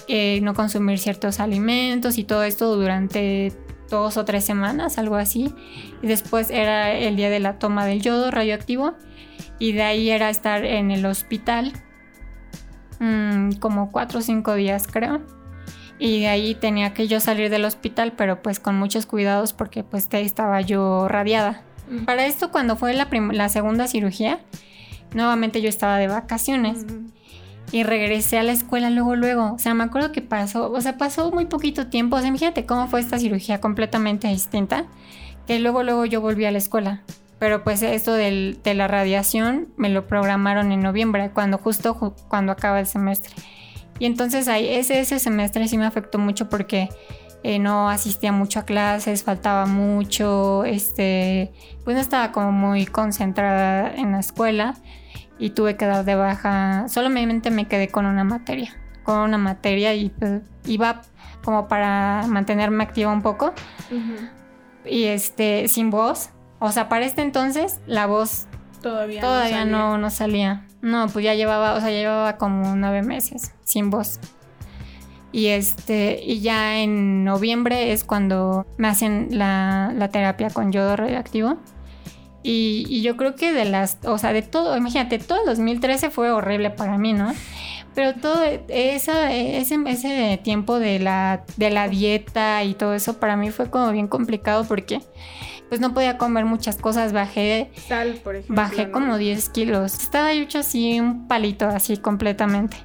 eh, 0.07 0.39
no 0.41 0.53
consumir 0.53 0.99
ciertos 0.99 1.39
alimentos 1.39 2.17
y 2.17 2.23
todo 2.23 2.43
esto 2.43 2.75
durante 2.75 3.53
dos 3.89 4.17
o 4.17 4.25
tres 4.25 4.43
semanas, 4.43 4.97
algo 4.97 5.15
así. 5.15 5.53
Y 6.01 6.07
después 6.07 6.49
era 6.49 6.91
el 6.91 7.15
día 7.15 7.29
de 7.29 7.39
la 7.39 7.59
toma 7.59 7.85
del 7.85 8.01
yodo 8.01 8.31
radioactivo 8.31 8.93
y 9.59 9.71
de 9.73 9.83
ahí 9.83 10.09
era 10.09 10.29
estar 10.29 10.65
en 10.65 10.91
el 10.91 11.05
hospital 11.05 11.73
mm, 12.99 13.53
como 13.59 13.91
cuatro 13.91 14.19
o 14.19 14.21
cinco 14.21 14.55
días 14.55 14.87
creo. 14.87 15.21
Y 15.99 16.21
de 16.21 16.27
ahí 16.27 16.55
tenía 16.55 16.93
que 16.93 17.07
yo 17.07 17.19
salir 17.19 17.49
del 17.49 17.65
hospital, 17.65 18.13
pero 18.17 18.41
pues 18.41 18.59
con 18.59 18.75
muchos 18.75 19.05
cuidados 19.05 19.53
porque 19.53 19.83
pues 19.83 20.09
estaba 20.11 20.59
yo 20.61 21.07
radiada. 21.07 21.61
Para 22.05 22.25
esto, 22.25 22.51
cuando 22.51 22.75
fue 22.75 22.93
la, 22.93 23.07
la 23.31 23.49
segunda 23.49 23.87
cirugía, 23.87 24.39
nuevamente 25.13 25.61
yo 25.61 25.69
estaba 25.69 25.97
de 25.97 26.07
vacaciones. 26.07 26.85
Y 27.73 27.81
regresé 27.81 28.37
a 28.37 28.43
la 28.43 28.51
escuela 28.51 28.91
luego, 28.91 29.15
luego. 29.15 29.53
O 29.53 29.57
sea, 29.57 29.73
me 29.73 29.83
acuerdo 29.83 30.11
que 30.11 30.21
pasó, 30.21 30.71
o 30.71 30.79
sea, 30.79 30.99
pasó 30.99 31.31
muy 31.31 31.45
poquito 31.45 31.87
tiempo. 31.87 32.15
O 32.15 32.19
sea, 32.19 32.27
imagínate 32.27 32.67
cómo 32.67 32.87
fue 32.87 32.99
esta 32.99 33.17
cirugía 33.17 33.59
completamente 33.59 34.27
distinta. 34.27 34.85
Que 35.47 35.57
luego, 35.57 35.81
luego 35.81 36.05
yo 36.05 36.21
volví 36.21 36.45
a 36.45 36.51
la 36.51 36.59
escuela. 36.59 37.01
Pero 37.39 37.63
pues 37.63 37.81
esto 37.81 38.13
de 38.13 38.73
la 38.75 38.87
radiación 38.87 39.69
me 39.75 39.89
lo 39.89 40.05
programaron 40.05 40.71
en 40.71 40.81
noviembre, 40.81 41.31
cuando 41.33 41.57
justo 41.57 42.15
cuando 42.27 42.51
acaba 42.51 42.79
el 42.79 42.85
semestre. 42.85 43.33
Y 43.97 44.05
entonces 44.05 44.47
ahí 44.47 44.67
ese, 44.67 44.99
ese 44.99 45.17
semestre 45.17 45.67
sí 45.67 45.75
me 45.79 45.85
afectó 45.85 46.19
mucho 46.19 46.49
porque 46.49 46.89
eh, 47.41 47.57
no 47.57 47.89
asistía 47.89 48.31
mucho 48.31 48.59
a 48.59 48.65
clases, 48.65 49.23
faltaba 49.23 49.65
mucho, 49.65 50.63
este, 50.63 51.51
pues 51.83 51.95
no 51.95 52.01
estaba 52.01 52.31
como 52.31 52.51
muy 52.51 52.85
concentrada 52.85 53.91
en 53.95 54.11
la 54.11 54.19
escuela 54.19 54.75
y 55.43 55.49
tuve 55.49 55.75
que 55.75 55.85
dar 55.85 56.05
de 56.05 56.15
baja, 56.15 56.87
solamente 56.87 57.51
me 57.51 57.67
quedé 57.67 57.89
con 57.89 58.05
una 58.05 58.23
materia, 58.23 58.73
con 59.03 59.19
una 59.19 59.37
materia 59.37 59.93
y 59.93 60.07
pues, 60.07 60.41
iba 60.65 61.01
como 61.43 61.67
para 61.67 62.23
mantenerme 62.29 62.81
activa 62.81 63.11
un 63.11 63.21
poco 63.21 63.53
y 64.85 65.03
este, 65.03 65.67
sin 65.67 65.89
voz, 65.89 66.29
o 66.59 66.71
sea, 66.71 66.87
para 66.87 67.03
este 67.03 67.23
entonces 67.23 67.81
la 67.87 68.05
voz 68.05 68.47
todavía, 68.81 69.19
todavía 69.19 69.65
no, 69.65 69.97
no, 69.97 70.09
salía. 70.09 70.65
no, 70.81 71.09
pues 71.09 71.25
ya 71.25 71.33
llevaba, 71.33 71.73
o 71.73 71.81
sea, 71.81 71.89
ya 71.89 71.97
llevaba 71.97 72.37
como 72.37 72.77
nueve 72.77 73.01
meses 73.01 73.51
sin 73.65 73.89
voz. 73.89 74.21
Y 75.33 75.47
este, 75.47 76.21
y 76.23 76.39
ya 76.39 76.77
en 76.77 77.25
noviembre 77.25 77.91
es 77.91 78.05
cuando 78.05 78.65
me 78.77 78.87
hacen 78.87 79.27
la, 79.31 79.91
la 79.93 80.07
terapia 80.07 80.51
con 80.51 80.71
yodo 80.71 80.95
radioactivo. 80.95 81.57
Y, 82.43 83.01
yo 83.01 83.15
creo 83.15 83.35
que 83.35 83.53
de 83.53 83.65
las, 83.65 83.97
o 84.03 84.17
sea, 84.17 84.33
de 84.33 84.41
todo, 84.41 84.75
imagínate, 84.75 85.17
todo 85.17 85.39
el 85.39 85.45
2013 85.45 86.09
fue 86.09 86.29
horrible 86.29 86.69
para 86.69 86.97
mí, 86.97 87.13
¿no? 87.13 87.33
Pero 87.95 88.13
todo 88.15 88.43
esa, 88.67 89.31
ese, 89.31 89.77
ese 89.85 90.39
tiempo 90.43 90.79
de 90.79 90.99
la, 90.99 91.43
de 91.57 91.69
la 91.69 91.87
dieta 91.87 92.63
y 92.63 92.73
todo 92.73 92.95
eso 92.95 93.19
para 93.19 93.37
mí 93.37 93.51
fue 93.51 93.69
como 93.69 93.91
bien 93.91 94.07
complicado 94.07 94.65
porque 94.65 95.01
pues 95.69 95.79
no 95.79 95.93
podía 95.93 96.17
comer 96.17 96.45
muchas 96.45 96.77
cosas, 96.77 97.13
bajé... 97.13 97.71
Sal, 97.87 98.19
por 98.23 98.35
ejemplo. 98.35 98.55
Bajé 98.55 98.91
como 98.91 99.17
10 99.17 99.49
kilos. 99.49 99.93
Estaba 99.93 100.31
hecho 100.33 100.59
así 100.59 100.99
un 100.99 101.27
palito, 101.27 101.67
así 101.67 101.97
completamente. 101.97 102.77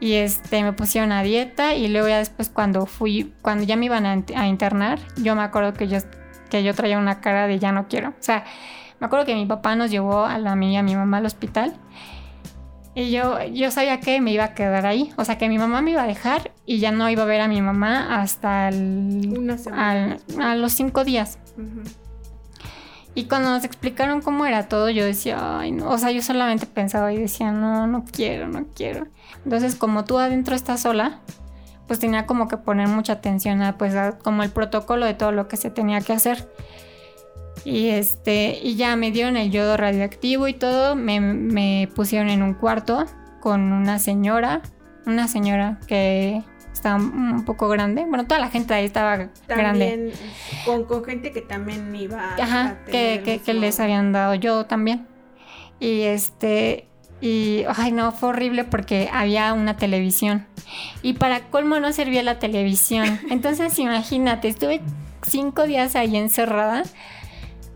Y 0.00 0.14
este, 0.14 0.62
me 0.62 0.72
pusieron 0.72 1.12
a 1.12 1.22
dieta 1.22 1.74
y 1.74 1.88
luego 1.88 2.08
ya 2.08 2.18
después 2.18 2.50
cuando 2.50 2.86
fui, 2.86 3.32
cuando 3.40 3.64
ya 3.64 3.76
me 3.76 3.86
iban 3.86 4.04
a, 4.04 4.24
a 4.34 4.46
internar, 4.48 4.98
yo 5.16 5.34
me 5.36 5.42
acuerdo 5.42 5.74
que 5.74 5.88
yo 5.88 5.98
que 6.52 6.62
yo 6.62 6.74
traía 6.74 6.98
una 6.98 7.22
cara 7.22 7.46
de 7.46 7.58
ya 7.58 7.72
no 7.72 7.88
quiero. 7.88 8.10
O 8.10 8.12
sea, 8.22 8.44
me 9.00 9.06
acuerdo 9.06 9.24
que 9.24 9.34
mi 9.34 9.46
papá 9.46 9.74
nos 9.74 9.90
llevó 9.90 10.26
a 10.26 10.36
la 10.38 10.54
mía 10.54 10.72
y 10.72 10.76
a 10.76 10.82
mi 10.82 10.94
mamá 10.94 11.16
al 11.16 11.24
hospital. 11.24 11.72
Y 12.94 13.10
yo, 13.10 13.42
yo 13.44 13.70
sabía 13.70 14.00
que 14.00 14.20
me 14.20 14.32
iba 14.32 14.44
a 14.44 14.52
quedar 14.52 14.84
ahí. 14.84 15.14
O 15.16 15.24
sea, 15.24 15.38
que 15.38 15.48
mi 15.48 15.56
mamá 15.56 15.80
me 15.80 15.92
iba 15.92 16.02
a 16.02 16.06
dejar 16.06 16.52
y 16.66 16.78
ya 16.78 16.92
no 16.92 17.08
iba 17.08 17.22
a 17.22 17.26
ver 17.26 17.40
a 17.40 17.48
mi 17.48 17.62
mamá 17.62 18.20
hasta 18.20 18.68
el, 18.68 19.58
a 20.38 20.54
los 20.56 20.72
cinco 20.72 21.04
días. 21.04 21.38
Y 23.14 23.24
cuando 23.24 23.48
nos 23.48 23.64
explicaron 23.64 24.20
cómo 24.20 24.44
era 24.44 24.68
todo, 24.68 24.90
yo 24.90 25.06
decía, 25.06 25.60
ay, 25.60 25.72
no. 25.72 25.88
O 25.88 25.96
sea, 25.96 26.10
yo 26.10 26.20
solamente 26.20 26.66
pensaba 26.66 27.14
y 27.14 27.16
decía, 27.16 27.50
no, 27.50 27.86
no 27.86 28.04
quiero, 28.04 28.46
no 28.46 28.66
quiero. 28.76 29.06
Entonces, 29.46 29.74
como 29.74 30.04
tú 30.04 30.18
adentro 30.18 30.54
estás 30.54 30.82
sola, 30.82 31.20
pues 31.92 32.00
tenía 32.00 32.24
como 32.24 32.48
que 32.48 32.56
poner 32.56 32.88
mucha 32.88 33.12
atención 33.12 33.60
a 33.60 33.76
pues 33.76 33.94
como 34.22 34.42
el 34.42 34.48
protocolo 34.48 35.04
de 35.04 35.12
todo 35.12 35.30
lo 35.30 35.46
que 35.46 35.58
se 35.58 35.68
tenía 35.68 36.00
que 36.00 36.14
hacer. 36.14 36.48
Y 37.66 37.90
este, 37.90 38.58
y 38.62 38.76
ya 38.76 38.96
me 38.96 39.10
dieron 39.10 39.36
el 39.36 39.50
yodo 39.50 39.76
radioactivo 39.76 40.48
y 40.48 40.54
todo, 40.54 40.96
me, 40.96 41.86
pusieron 41.94 42.30
en 42.30 42.42
un 42.42 42.54
cuarto 42.54 43.04
con 43.42 43.74
una 43.74 43.98
señora, 43.98 44.62
una 45.04 45.28
señora 45.28 45.80
que 45.86 46.42
estaba 46.72 46.96
un 46.96 47.44
poco 47.44 47.68
grande. 47.68 48.06
Bueno, 48.08 48.26
toda 48.26 48.40
la 48.40 48.48
gente 48.48 48.72
ahí 48.72 48.86
estaba 48.86 49.28
grande. 49.46 50.14
Con, 50.64 50.84
con, 50.84 51.04
gente 51.04 51.30
que 51.30 51.42
también 51.42 51.94
iba 51.94 52.36
Ajá, 52.36 52.78
que, 52.86 53.42
que 53.44 53.52
les 53.52 53.78
habían 53.80 54.12
dado 54.12 54.34
yodo 54.34 54.64
también. 54.64 55.06
Y 55.78 56.04
este, 56.04 56.88
y, 57.22 57.64
ay, 57.76 57.92
no, 57.92 58.10
fue 58.10 58.30
horrible 58.30 58.64
porque 58.64 59.08
había 59.12 59.52
una 59.52 59.76
televisión. 59.76 60.44
Y 61.02 61.12
para 61.12 61.42
colmo 61.50 61.78
no 61.78 61.92
servía 61.92 62.24
la 62.24 62.40
televisión. 62.40 63.20
Entonces, 63.30 63.78
imagínate, 63.78 64.48
estuve 64.48 64.80
cinco 65.24 65.68
días 65.68 65.94
ahí 65.94 66.16
encerrada. 66.16 66.82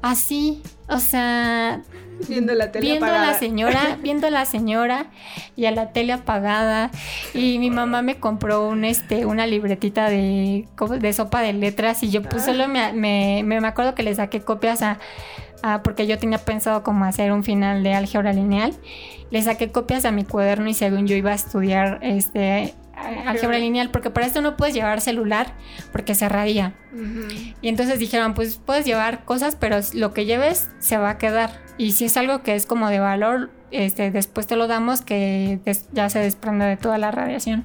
Así, 0.02 0.62
o 0.88 0.98
sea, 0.98 1.80
viendo 2.28 2.54
la 2.54 2.72
tele 2.72 2.86
viendo 2.86 3.06
a 3.06 3.18
la 3.18 3.34
señora, 3.34 3.98
viendo 4.02 4.26
a 4.26 4.30
la 4.30 4.44
señora 4.46 5.06
y 5.54 5.66
a 5.66 5.70
la 5.70 5.92
tele 5.92 6.12
apagada 6.12 6.90
y 7.32 7.58
mi 7.58 7.70
mamá 7.70 8.02
me 8.02 8.18
compró 8.18 8.68
un 8.68 8.84
este 8.84 9.26
una 9.26 9.46
libretita 9.46 10.08
de 10.08 10.66
de 11.00 11.12
sopa 11.12 11.40
de 11.40 11.52
letras 11.52 12.02
y 12.02 12.10
yo 12.10 12.22
pues 12.22 12.42
ah. 12.42 12.46
solo 12.46 12.68
me, 12.68 12.92
me, 12.92 13.42
me 13.42 13.66
acuerdo 13.66 13.94
que 13.94 14.02
le 14.02 14.14
saqué 14.14 14.40
copias 14.40 14.82
a 14.82 14.98
Ah, 15.62 15.80
porque 15.82 16.06
yo 16.06 16.18
tenía 16.18 16.38
pensado 16.38 16.82
como 16.82 17.04
hacer 17.04 17.32
un 17.32 17.44
final 17.44 17.82
de 17.82 17.94
álgebra 17.94 18.32
lineal. 18.32 18.74
Le 19.30 19.42
saqué 19.42 19.72
copias 19.72 20.04
a 20.04 20.12
mi 20.12 20.24
cuaderno 20.24 20.68
y 20.68 20.74
según 20.74 21.06
yo 21.06 21.16
iba 21.16 21.32
a 21.32 21.34
estudiar 21.34 21.98
este 22.02 22.74
álgebra 23.26 23.58
lineal, 23.58 23.90
porque 23.90 24.10
para 24.10 24.26
esto 24.26 24.40
no 24.40 24.56
puedes 24.56 24.74
llevar 24.74 25.00
celular 25.00 25.52
porque 25.92 26.14
se 26.14 26.28
radia. 26.28 26.74
Y 27.60 27.68
entonces 27.68 27.98
dijeron, 27.98 28.34
pues 28.34 28.60
puedes 28.64 28.86
llevar 28.86 29.24
cosas, 29.24 29.56
pero 29.56 29.78
lo 29.94 30.14
que 30.14 30.24
lleves 30.24 30.70
se 30.78 30.96
va 30.96 31.10
a 31.10 31.18
quedar. 31.18 31.60
Y 31.78 31.92
si 31.92 32.06
es 32.06 32.16
algo 32.16 32.42
que 32.42 32.54
es 32.54 32.64
como 32.64 32.88
de 32.88 33.00
valor, 33.00 33.50
este, 33.70 34.10
después 34.10 34.46
te 34.46 34.56
lo 34.56 34.66
damos 34.66 35.02
que 35.02 35.60
ya 35.92 36.08
se 36.08 36.20
desprende 36.20 36.64
de 36.64 36.76
toda 36.76 36.96
la 36.96 37.10
radiación. 37.10 37.64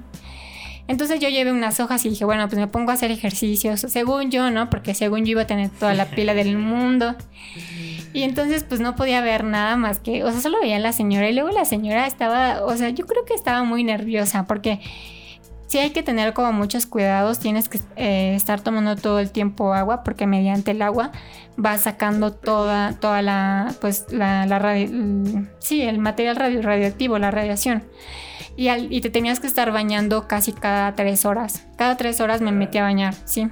Entonces 0.88 1.22
yo 1.22 1.30
llevé 1.30 1.54
unas 1.54 1.80
hojas 1.80 2.06
y 2.06 2.10
dije, 2.10 2.26
bueno, 2.26 2.48
pues 2.50 2.60
me 2.60 2.68
pongo 2.68 2.92
a 2.92 2.96
hacer 2.96 3.12
ejercicios, 3.12 3.80
según 3.80 4.30
yo, 4.30 4.52
¿no? 4.52 4.70
Porque 4.70 4.94
según 4.94 5.26
yo 5.26 5.32
iba 5.32 5.44
a 5.44 5.48
tener 5.48 5.70
toda 5.70 5.94
la 5.94 6.08
pila 6.08 6.34
del 6.34 6.58
mundo. 6.58 7.16
Y 8.14 8.24
entonces 8.24 8.64
pues 8.64 8.82
no 8.82 8.96
podía 8.96 9.22
ver 9.22 9.44
nada 9.44 9.78
más 9.78 10.00
que, 10.00 10.24
o 10.24 10.32
sea, 10.32 10.42
solo 10.42 10.60
veía 10.60 10.78
a 10.78 10.80
la 10.80 10.92
señora 10.92 11.30
y 11.30 11.34
luego 11.34 11.50
la 11.50 11.66
señora 11.66 12.08
estaba, 12.08 12.64
o 12.66 12.76
sea, 12.76 12.90
yo 12.90 13.06
creo 13.06 13.24
que 13.26 13.34
estaba 13.34 13.64
muy 13.64 13.84
nerviosa 13.84 14.48
porque 14.48 14.82
sí 15.68 15.78
hay 15.78 15.92
que 15.92 16.04
tener 16.04 16.34
como 16.34 16.52
muchos 16.52 16.86
cuidados, 16.86 17.40
tienes 17.40 17.70
que 17.70 17.80
eh, 17.96 18.36
estar 18.36 18.60
tomando 18.60 18.98
todo 18.98 19.20
el 19.20 19.32
tiempo 19.32 19.74
agua 19.74 20.04
porque 20.04 20.28
mediante 20.28 20.72
el 20.72 20.82
agua 20.82 21.12
va 21.64 21.78
sacando 21.78 22.34
toda, 22.34 22.94
toda 23.00 23.22
la, 23.22 23.74
pues 23.80 24.08
la, 24.12 24.46
la 24.46 24.60
radio, 24.60 24.90
sí, 25.60 25.82
el 25.82 26.00
material 26.00 26.36
radio, 26.36 26.62
radioactivo, 26.62 27.18
la 27.18 27.32
radiación. 27.32 27.84
Y, 28.58 28.70
y 28.70 29.00
te 29.00 29.10
tenías 29.10 29.40
que 29.40 29.48
estar 29.48 29.72
bañando 29.72 30.28
casi 30.28 30.52
cada 30.52 30.94
tres 30.94 31.24
horas. 31.24 31.66
Cada 31.78 31.96
tres 31.96 32.20
horas 32.20 32.42
me 32.42 32.52
metí 32.52 32.78
a 32.78 32.84
bañar, 32.84 33.16
sí 33.24 33.48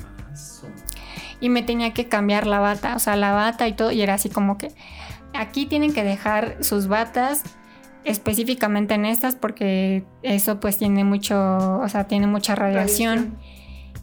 y 1.40 1.50
me 1.50 1.64
tenía 1.64 1.94
que 1.94 2.08
cambiar 2.08 2.48
la 2.48 2.60
bata, 2.60 2.96
o 2.96 3.00
sea, 3.00 3.16
la 3.16 3.32
bata 3.32 3.68
y 3.68 3.74
todo, 3.74 3.92
y 3.92 4.02
era 4.02 4.16
así 4.16 4.30
como 4.30 4.58
que 4.58 4.72
aquí 5.34 5.66
tienen 5.66 5.94
que 5.94 6.04
dejar 6.04 6.58
sus 6.64 6.88
batas 6.88 7.44
específicamente 8.04 8.94
en 8.94 9.06
estas 9.06 9.36
porque 9.36 10.04
eso 10.24 10.60
pues 10.60 10.78
tiene 10.78 11.04
mucho, 11.04 11.80
o 11.80 11.90
sea, 11.90 12.06
tiene 12.06 12.28
mucha 12.28 12.56
radiación. 12.56 13.38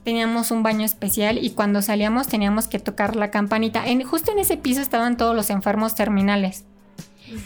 Teníamos 0.04 0.52
un 0.52 0.62
baño 0.62 0.84
especial 0.84 1.38
y 1.42 1.50
cuando 1.50 1.82
salíamos 1.82 2.28
teníamos 2.28 2.68
que 2.68 2.78
tocar 2.78 3.16
la 3.16 3.30
campanita. 3.30 3.84
En, 3.86 4.02
justo 4.02 4.30
en 4.30 4.38
ese 4.38 4.56
piso 4.56 4.80
estaban 4.80 5.16
todos 5.16 5.34
los 5.34 5.50
enfermos 5.50 5.96
terminales. 5.96 6.64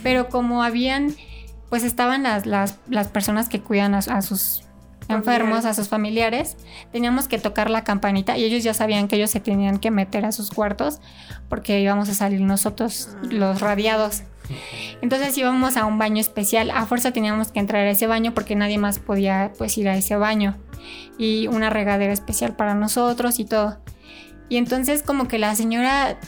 Pero 0.02 0.28
como 0.28 0.62
habían, 0.62 1.14
pues 1.70 1.84
estaban 1.84 2.24
las, 2.24 2.44
las, 2.44 2.78
las 2.86 3.08
personas 3.08 3.48
que 3.48 3.60
cuidan 3.60 3.94
a 3.94 4.20
sus 4.20 4.64
enfermos, 5.10 5.64
a 5.64 5.74
sus 5.74 5.88
familiares, 5.88 6.56
teníamos 6.92 7.28
que 7.28 7.38
tocar 7.38 7.70
la 7.70 7.84
campanita 7.84 8.36
y 8.36 8.44
ellos 8.44 8.62
ya 8.62 8.74
sabían 8.74 9.08
que 9.08 9.16
ellos 9.16 9.30
se 9.30 9.40
tenían 9.40 9.78
que 9.78 9.90
meter 9.90 10.24
a 10.24 10.32
sus 10.32 10.50
cuartos 10.50 11.00
porque 11.48 11.80
íbamos 11.80 12.08
a 12.08 12.14
salir 12.14 12.40
nosotros, 12.40 13.16
los 13.22 13.60
radiados. 13.60 14.22
Entonces 15.00 15.36
íbamos 15.38 15.76
a 15.76 15.84
un 15.84 15.98
baño 15.98 16.20
especial, 16.20 16.70
a 16.70 16.86
fuerza 16.86 17.12
teníamos 17.12 17.52
que 17.52 17.60
entrar 17.60 17.86
a 17.86 17.90
ese 17.90 18.06
baño 18.06 18.34
porque 18.34 18.56
nadie 18.56 18.78
más 18.78 18.98
podía 18.98 19.52
pues 19.56 19.76
ir 19.78 19.88
a 19.88 19.96
ese 19.96 20.16
baño 20.16 20.56
y 21.18 21.46
una 21.46 21.70
regadera 21.70 22.12
especial 22.12 22.56
para 22.56 22.74
nosotros 22.74 23.38
y 23.38 23.44
todo. 23.44 23.78
Y 24.48 24.56
entonces 24.56 25.02
como 25.02 25.28
que 25.28 25.38
la 25.38 25.54
señora 25.54 26.18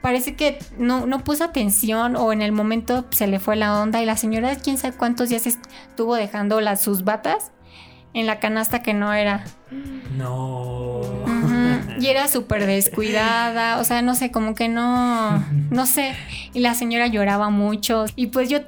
parece 0.00 0.34
que 0.34 0.58
no, 0.78 1.06
no 1.06 1.22
puso 1.24 1.44
atención 1.44 2.16
o 2.16 2.32
en 2.32 2.42
el 2.42 2.52
momento 2.52 3.04
se 3.10 3.26
le 3.26 3.38
fue 3.38 3.56
la 3.56 3.80
onda 3.80 4.02
y 4.02 4.06
la 4.06 4.16
señora 4.16 4.56
quién 4.56 4.78
sabe 4.78 4.96
cuántos 4.96 5.28
días 5.28 5.46
estuvo 5.46 6.14
dejando 6.14 6.60
las, 6.60 6.80
sus 6.80 7.04
batas 7.04 7.52
en 8.14 8.26
la 8.26 8.40
canasta 8.40 8.82
que 8.82 8.94
no 8.94 9.12
era. 9.12 9.44
No. 10.16 11.00
Y 11.98 12.06
era 12.06 12.28
súper 12.28 12.66
descuidada, 12.66 13.78
o 13.78 13.84
sea, 13.84 14.02
no 14.02 14.14
sé, 14.14 14.30
como 14.30 14.54
que 14.54 14.68
no, 14.68 15.44
no 15.70 15.86
sé. 15.86 16.14
Y 16.54 16.60
la 16.60 16.74
señora 16.74 17.06
lloraba 17.06 17.50
mucho. 17.50 18.06
Y 18.16 18.28
pues 18.28 18.48
yo 18.48 18.60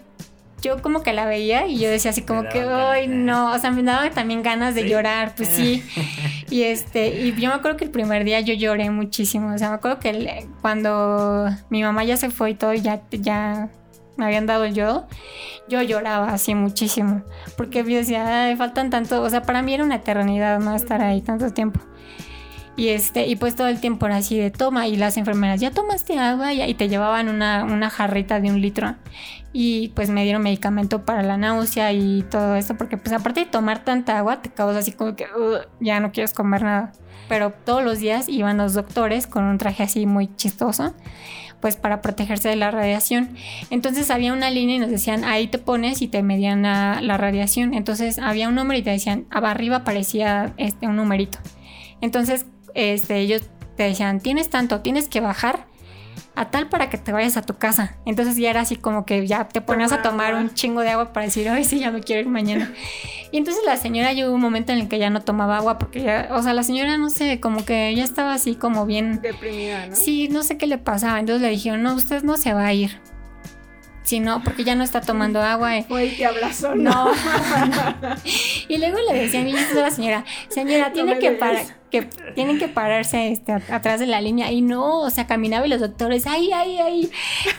yo 0.63 0.81
como 0.81 1.03
que 1.03 1.13
la 1.13 1.27
veía 1.27 1.67
y 1.67 1.79
yo 1.79 1.91
decía 1.91 2.13
así 2.13 2.23
como 2.23 2.45
que, 2.45 2.61
ay, 2.61 3.09
no, 3.09 3.53
o 3.53 3.59
sea, 3.59 3.73
me 3.73 3.83
daba 3.83 4.09
también 4.11 4.43
ganas 4.43 4.75
de 4.75 4.89
llorar, 4.89 5.35
pues 5.37 5.49
sí. 5.49 5.83
y 6.51 6.63
este, 6.63 7.21
y 7.21 7.35
yo 7.35 7.49
me 7.49 7.57
acuerdo 7.57 7.77
que 7.77 7.85
el 7.85 7.91
primer 7.91 8.25
día 8.25 8.41
yo 8.41 8.55
lloré 8.55 8.89
muchísimo, 8.91 9.53
o 9.53 9.59
sea, 9.59 9.71
me 9.71 9.75
acuerdo 9.75 9.99
que 9.99 10.47
cuando 10.61 11.49
mi 11.69 11.83
mamá 11.83 12.05
ya 12.05 12.17
se 12.17 12.31
fue 12.31 12.51
y 12.51 12.55
todo, 12.55 12.75
ya, 12.75 13.03
ya 13.11 13.71
me 14.17 14.25
habían 14.25 14.47
dado 14.47 14.67
yodo, 14.67 15.07
yo 15.69 15.83
lloraba 15.83 16.33
así 16.33 16.55
muchísimo, 16.55 17.23
porque 17.57 17.79
yo 17.79 17.97
decía, 17.97 18.45
ay, 18.45 18.57
faltan 18.57 18.91
tanto, 18.91 19.23
o 19.23 19.31
sea, 19.31 19.43
para 19.43 19.63
mí 19.63 19.75
era 19.75 19.85
una 19.85 19.97
eternidad, 19.97 20.61
¿no? 20.61 20.75
Estar 20.75 21.01
ahí 21.03 21.21
tanto 21.21 21.51
tiempo. 21.51 21.81
Y 22.77 22.89
este, 22.89 23.27
y 23.27 23.37
pues 23.37 23.55
todo 23.55 23.69
el 23.69 23.81
tiempo 23.81 24.07
era 24.07 24.17
así 24.17 24.39
de 24.39 24.51
toma, 24.51 24.87
y 24.87 24.97
las 24.97 25.17
enfermeras, 25.17 25.61
ya 25.61 25.71
tomaste 25.71 26.19
agua, 26.19 26.53
y 26.55 26.75
te 26.75 26.89
llevaban 26.89 27.29
una, 27.29 27.65
una 27.65 27.91
jarrita 27.91 28.41
de 28.41 28.51
un 28.51 28.61
litro. 28.61 28.95
Y 29.53 29.89
pues 29.89 30.09
me 30.09 30.25
dieron 30.25 30.43
medicamento 30.43 31.05
para 31.05 31.23
la 31.23 31.37
náusea 31.37 31.93
y 31.93 32.23
todo 32.31 32.57
eso, 32.57 32.77
porque 32.77 32.97
pues 32.97 33.13
aparte 33.13 33.41
de 33.41 33.47
tomar 33.47 33.85
tanta 33.85 34.17
agua, 34.17 34.41
te 34.41 34.49
causas 34.49 34.79
así 34.79 34.93
como 34.93 35.15
que 35.15 35.27
ya 35.81 36.01
no 36.01 36.13
quieres 36.13 36.33
comer 36.33 36.63
nada. 36.63 36.93
Pero 37.29 37.51
todos 37.51 37.85
los 37.85 37.99
días 37.99 38.29
iban 38.29 38.57
los 38.57 38.73
doctores 38.73 39.27
con 39.27 39.45
un 39.45 39.59
traje 39.59 39.83
así 39.83 40.07
muy 40.07 40.35
chistoso, 40.37 40.95
pues 41.61 41.77
para 41.77 42.01
protegerse 42.01 42.49
de 42.49 42.57
la 42.57 42.71
radiación. 42.71 43.37
Entonces 43.71 44.11
había 44.11 44.33
una 44.33 44.51
línea 44.51 44.77
y 44.77 44.79
nos 44.79 44.91
decían, 44.91 45.25
ahí 45.25 45.47
te 45.49 45.59
pones 45.59 46.01
y 46.01 46.09
te 46.09 46.23
medían 46.23 46.63
la, 46.63 47.01
la 47.03 47.19
radiación. 47.19 47.75
Entonces 47.75 48.19
había 48.19 48.49
un 48.49 48.55
número 48.55 48.79
y 48.79 48.83
te 48.83 48.91
decían, 48.91 49.27
arriba 49.31 49.77
aparecía 49.77 50.55
este, 50.57 50.87
un 50.87 50.97
numerito. 50.97 51.39
Entonces 52.01 52.47
este, 52.75 53.19
ellos 53.19 53.43
te 53.77 53.85
decían, 53.85 54.21
tienes 54.21 54.51
tanto, 54.51 54.81
tienes 54.81 55.09
que 55.09 55.21
bajar 55.21 55.67
a 56.35 56.51
tal 56.51 56.69
para 56.69 56.89
que 56.89 56.99
te 56.99 57.13
vayas 57.13 57.37
a 57.37 57.43
tu 57.43 57.55
casa. 57.55 57.97
Entonces 58.07 58.37
ya 58.37 58.51
era 58.51 58.61
así 58.61 58.77
como 58.77 59.05
que 59.05 59.27
ya 59.27 59.49
te 59.49 59.61
ponías 59.61 59.93
a 59.93 60.03
tomar 60.03 60.35
un 60.35 60.55
chingo 60.55 60.81
de 60.81 60.91
agua 60.91 61.13
para 61.13 61.27
decir, 61.27 61.49
ay, 61.49 61.65
sí, 61.65 61.79
ya 61.79 61.91
me 61.91 62.01
quiero 62.01 62.23
ir 62.23 62.29
mañana. 62.29 62.73
Y 63.31 63.39
entonces 63.39 63.63
la 63.67 63.77
señora 63.77 64.13
llegó 64.13 64.33
un 64.33 64.41
momento 64.41 64.73
en 64.73 64.79
el 64.79 64.89
que 64.89 64.99
ya 64.99 65.11
no 65.11 65.21
tomaba 65.21 65.59
agua 65.59 65.79
porque 65.79 66.03
ya, 66.03 66.29
o 66.33 66.43
sea, 66.43 66.55
la 66.55 66.63
señora 66.63 66.97
no 66.97 67.11
sé, 67.11 67.41
como 67.41 67.65
que 67.65 67.95
ya 67.95 68.05
estaba 68.05 68.35
así 68.35 68.55
como 68.55 68.87
bien... 68.87 69.21
Deprimida, 69.21 69.87
¿no? 69.87 69.97
Sí, 69.97 70.29
no 70.29 70.43
sé 70.43 70.57
qué 70.57 70.67
le 70.67 70.79
pasaba. 70.79 71.21
Entonces 71.21 71.43
le 71.43 71.49
dijeron, 71.49 71.83
no, 71.83 71.95
usted 71.95 72.23
no 72.23 72.37
se 72.37 72.55
va 72.55 72.67
a 72.67 72.73
ir. 72.73 73.01
Si 74.03 74.21
no, 74.21 74.43
porque 74.43 74.65
ya 74.65 74.75
no 74.75 74.85
está 74.85 75.01
tomando 75.01 75.41
agua. 75.41 75.79
Eh. 75.79 75.87
Te 76.17 76.27
abrazó, 76.27 76.75
no. 76.75 77.13
y 78.69 78.79
luego 78.79 78.99
le 79.09 79.21
decía 79.21 79.41
a 79.41 79.81
la 79.81 79.91
señora, 79.91 80.25
señora, 80.49 80.93
tiene 80.93 81.19
que 81.19 81.33
parar 81.33 81.83
que 81.93 82.09
tienen 82.35 82.59
que 82.59 82.69
pararse 82.69 83.31
este, 83.31 83.53
atrás 83.53 84.01
de 84.01 84.07
la 84.07 84.23
línea 84.23 84.51
y 84.51 84.63
no, 84.63 85.01
o 85.01 85.11
sea, 85.11 85.27
caminaba 85.27 85.67
y 85.67 85.69
los 85.69 85.79
doctores, 85.79 86.27
ay, 86.27 86.51
ay, 86.51 86.79
ay. 86.79 87.11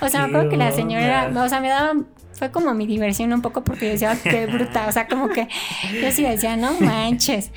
O 0.01 0.09
sea, 0.09 0.21
me 0.21 0.25
acuerdo 0.25 0.49
que 0.49 0.57
la 0.57 0.71
señora, 0.71 1.31
o 1.33 1.47
sea, 1.47 1.61
me 1.61 1.69
daban 1.69 2.07
fue 2.33 2.51
como 2.51 2.73
mi 2.73 2.85
diversión 2.85 3.31
un 3.33 3.41
poco 3.41 3.63
porque 3.63 3.89
decía, 3.89 4.17
qué 4.21 4.45
bruta, 4.47 4.87
o 4.87 4.91
sea, 4.91 5.07
como 5.07 5.29
que 5.29 5.47
yo 6.01 6.11
sí 6.11 6.23
decía, 6.23 6.57
no 6.57 6.73
manches. 6.79 7.51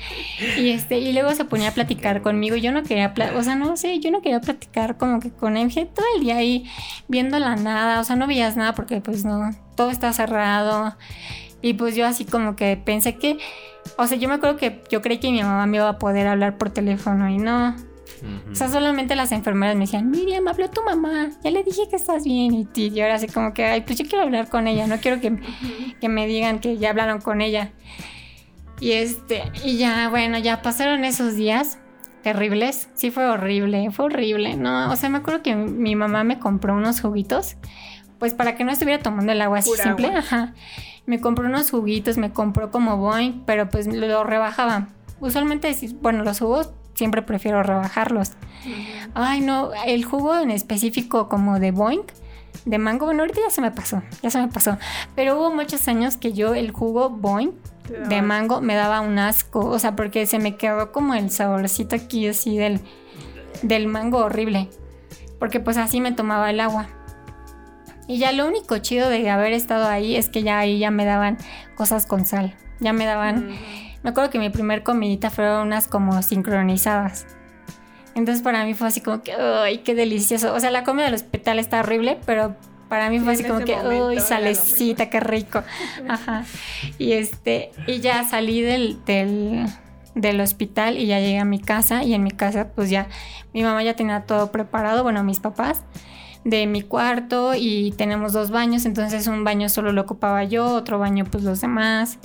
Y 0.57 0.69
este, 0.69 0.99
y 0.99 1.13
luego 1.13 1.33
se 1.33 1.45
ponía 1.45 1.69
a 1.69 1.73
platicar 1.73 2.21
conmigo, 2.21 2.55
yo 2.55 2.71
no 2.71 2.83
quería, 2.83 3.13
o 3.35 3.43
sea, 3.43 3.55
no 3.55 3.75
sé, 3.77 3.99
yo 3.99 4.11
no 4.11 4.21
quería 4.21 4.39
platicar 4.39 4.97
como 4.97 5.19
que 5.19 5.31
con 5.31 5.57
él, 5.57 5.71
todo 5.73 6.05
el 6.15 6.21
día 6.21 6.37
ahí 6.37 6.65
viendo 7.07 7.39
la 7.39 7.55
nada, 7.55 7.99
o 7.99 8.03
sea, 8.03 8.15
no 8.15 8.27
veías 8.27 8.55
nada 8.55 8.73
porque 8.73 9.01
pues 9.01 9.25
no, 9.25 9.51
todo 9.75 9.89
está 9.89 10.13
cerrado. 10.13 10.95
Y 11.61 11.73
pues 11.73 11.95
yo 11.95 12.05
así 12.05 12.23
como 12.23 12.55
que 12.55 12.77
pensé 12.77 13.15
que, 13.15 13.39
o 13.97 14.05
sea, 14.05 14.17
yo 14.17 14.29
me 14.29 14.35
acuerdo 14.35 14.57
que 14.57 14.83
yo 14.89 15.01
creí 15.01 15.17
que 15.17 15.31
mi 15.31 15.41
mamá 15.41 15.65
me 15.65 15.77
iba 15.77 15.89
a 15.89 15.97
poder 15.97 16.27
hablar 16.27 16.57
por 16.57 16.69
teléfono 16.69 17.27
y 17.29 17.37
no, 17.37 17.75
o 18.51 18.55
sea, 18.55 18.69
solamente 18.69 19.15
las 19.15 19.31
enfermeras 19.31 19.75
me 19.75 19.81
decían, 19.81 20.09
Miriam, 20.09 20.47
habló 20.47 20.69
tu 20.69 20.81
mamá, 20.83 21.29
ya 21.43 21.51
le 21.51 21.63
dije 21.63 21.83
que 21.89 21.95
estás 21.95 22.23
bien. 22.23 22.53
Y, 22.53 22.67
y 22.75 22.89
yo 22.91 23.03
era 23.03 23.15
así 23.15 23.27
como 23.27 23.53
que, 23.53 23.65
ay, 23.65 23.81
pues 23.81 23.97
yo 23.97 24.05
quiero 24.05 24.23
hablar 24.23 24.49
con 24.49 24.67
ella, 24.67 24.87
no 24.87 24.97
quiero 24.97 25.19
que, 25.19 25.37
que 25.99 26.09
me 26.09 26.27
digan 26.27 26.59
que 26.59 26.77
ya 26.77 26.89
hablaron 26.89 27.21
con 27.21 27.41
ella. 27.41 27.71
Y 28.79 28.91
este, 28.91 29.43
y 29.63 29.77
ya, 29.77 30.09
bueno, 30.09 30.37
ya 30.37 30.61
pasaron 30.61 31.03
esos 31.03 31.35
días 31.35 31.79
terribles. 32.21 32.89
Sí, 32.93 33.11
fue 33.11 33.25
horrible, 33.25 33.89
fue 33.91 34.05
horrible. 34.05 34.55
No, 34.55 34.91
o 34.91 34.95
sea, 34.95 35.09
me 35.09 35.19
acuerdo 35.19 35.41
que 35.41 35.55
mi 35.55 35.95
mamá 35.95 36.23
me 36.23 36.39
compró 36.39 36.75
unos 36.75 37.01
juguitos, 37.01 37.57
pues 38.19 38.33
para 38.33 38.55
que 38.55 38.63
no 38.63 38.71
estuviera 38.71 39.01
tomando 39.01 39.31
el 39.31 39.41
agua 39.41 39.59
así 39.59 39.71
simple, 39.81 40.07
ajá. 40.15 40.53
Me 41.05 41.21
compró 41.21 41.47
unos 41.47 41.71
juguitos, 41.71 42.17
me 42.17 42.31
compró 42.31 42.69
como 42.69 42.97
Boeing, 42.97 43.43
pero 43.45 43.69
pues 43.69 43.87
lo 43.87 44.23
rebajaba. 44.25 44.89
Usualmente, 45.21 45.73
bueno, 46.01 46.23
los 46.23 46.39
jugos 46.39 46.73
siempre 46.97 47.21
prefiero 47.21 47.61
rebajarlos. 47.63 48.31
Ay, 49.13 49.41
no, 49.41 49.69
el 49.85 50.03
jugo 50.03 50.37
en 50.37 50.51
específico 50.51 51.29
como 51.29 51.59
de 51.59 51.71
Boink, 51.71 52.11
de 52.65 52.77
mango, 52.79 53.05
bueno, 53.05 53.21
ahorita 53.21 53.39
ya 53.45 53.51
se 53.51 53.61
me 53.61 53.71
pasó, 53.71 54.01
ya 54.21 54.29
se 54.29 54.39
me 54.39 54.47
pasó. 54.47 54.77
Pero 55.15 55.37
hubo 55.37 55.53
muchos 55.53 55.87
años 55.87 56.17
que 56.17 56.33
yo 56.33 56.55
el 56.55 56.71
jugo 56.71 57.09
Boink 57.09 57.53
de 58.09 58.21
mango 58.21 58.59
me 58.61 58.75
daba 58.75 58.99
un 59.01 59.17
asco, 59.19 59.59
o 59.59 59.79
sea, 59.79 59.95
porque 59.95 60.25
se 60.25 60.39
me 60.39 60.57
quedó 60.57 60.91
como 60.91 61.13
el 61.13 61.29
saborcito 61.29 61.95
aquí 61.95 62.27
así 62.27 62.57
del, 62.57 62.81
del 63.61 63.87
mango 63.87 64.17
horrible. 64.17 64.69
Porque 65.39 65.59
pues 65.59 65.77
así 65.77 66.01
me 66.01 66.11
tomaba 66.11 66.49
el 66.49 66.59
agua. 66.59 66.87
Y 68.07 68.17
ya 68.17 68.31
lo 68.31 68.47
único 68.47 68.77
chido 68.79 69.07
de 69.09 69.29
haber 69.29 69.53
estado 69.53 69.87
ahí 69.87 70.15
es 70.15 70.29
que 70.29 70.41
ya 70.41 70.57
ahí 70.57 70.79
ya 70.79 70.89
me 70.89 71.05
daban 71.05 71.37
cosas 71.75 72.05
con 72.05 72.25
sal. 72.25 72.55
Ya 72.79 72.91
me 72.91 73.05
daban... 73.05 73.51
Me 74.03 74.11
acuerdo 74.11 74.29
que 74.29 74.39
mi 74.39 74.49
primer 74.49 74.83
comidita 74.83 75.29
fueron 75.29 75.67
unas 75.67 75.87
como 75.87 76.21
sincronizadas. 76.21 77.25
Entonces 78.15 78.43
para 78.43 78.65
mí 78.65 78.73
fue 78.73 78.87
así 78.87 79.01
como 79.01 79.21
que, 79.21 79.33
¡ay, 79.33 79.79
qué 79.79 79.93
delicioso! 79.93 80.53
O 80.53 80.59
sea, 80.59 80.71
la 80.71 80.83
comida 80.83 81.05
del 81.05 81.13
hospital 81.13 81.59
está 81.59 81.81
horrible, 81.81 82.17
pero 82.25 82.55
para 82.89 83.09
mí 83.09 83.19
fue 83.19 83.33
así 83.33 83.43
como 83.43 83.59
que, 83.59 83.75
¡ay, 83.75 84.19
salecita, 84.19 85.09
qué 85.09 85.19
rico! 85.19 85.61
Ajá. 86.09 86.43
Y 86.97 87.11
este, 87.11 87.71
y 87.85 87.99
ya 87.99 88.23
salí 88.23 88.61
del, 88.61 89.03
del, 89.05 89.67
del 90.15 90.41
hospital 90.41 90.97
y 90.97 91.05
ya 91.05 91.19
llegué 91.19 91.37
a 91.37 91.45
mi 91.45 91.59
casa 91.59 92.03
y 92.03 92.13
en 92.15 92.23
mi 92.23 92.31
casa 92.31 92.69
pues 92.73 92.89
ya 92.89 93.07
mi 93.53 93.63
mamá 93.63 93.83
ya 93.83 93.95
tenía 93.95 94.21
todo 94.21 94.51
preparado, 94.51 95.03
bueno, 95.03 95.23
mis 95.23 95.39
papás 95.39 95.83
de 96.43 96.65
mi 96.65 96.81
cuarto 96.81 97.53
y 97.55 97.91
tenemos 97.97 98.33
dos 98.33 98.49
baños, 98.51 98.85
entonces 98.85 99.27
un 99.27 99.43
baño 99.43 99.69
solo 99.69 99.91
lo 99.91 100.01
ocupaba 100.01 100.43
yo, 100.43 100.73
otro 100.73 100.97
baño 100.97 101.25
pues 101.25 101.43
los 101.43 101.61
demás 101.61 102.19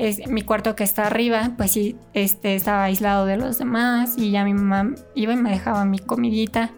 es, 0.00 0.26
mi 0.28 0.40
cuarto 0.40 0.74
que 0.74 0.82
está 0.82 1.06
arriba, 1.06 1.50
pues 1.58 1.72
sí, 1.72 1.94
este, 2.14 2.54
estaba 2.54 2.84
aislado 2.84 3.26
de 3.26 3.36
los 3.36 3.58
demás 3.58 4.14
y 4.16 4.30
ya 4.30 4.44
mi 4.44 4.54
mamá 4.54 4.94
iba 5.14 5.34
y 5.34 5.36
me 5.36 5.50
dejaba 5.50 5.84
mi 5.84 5.98
comidita. 5.98 6.70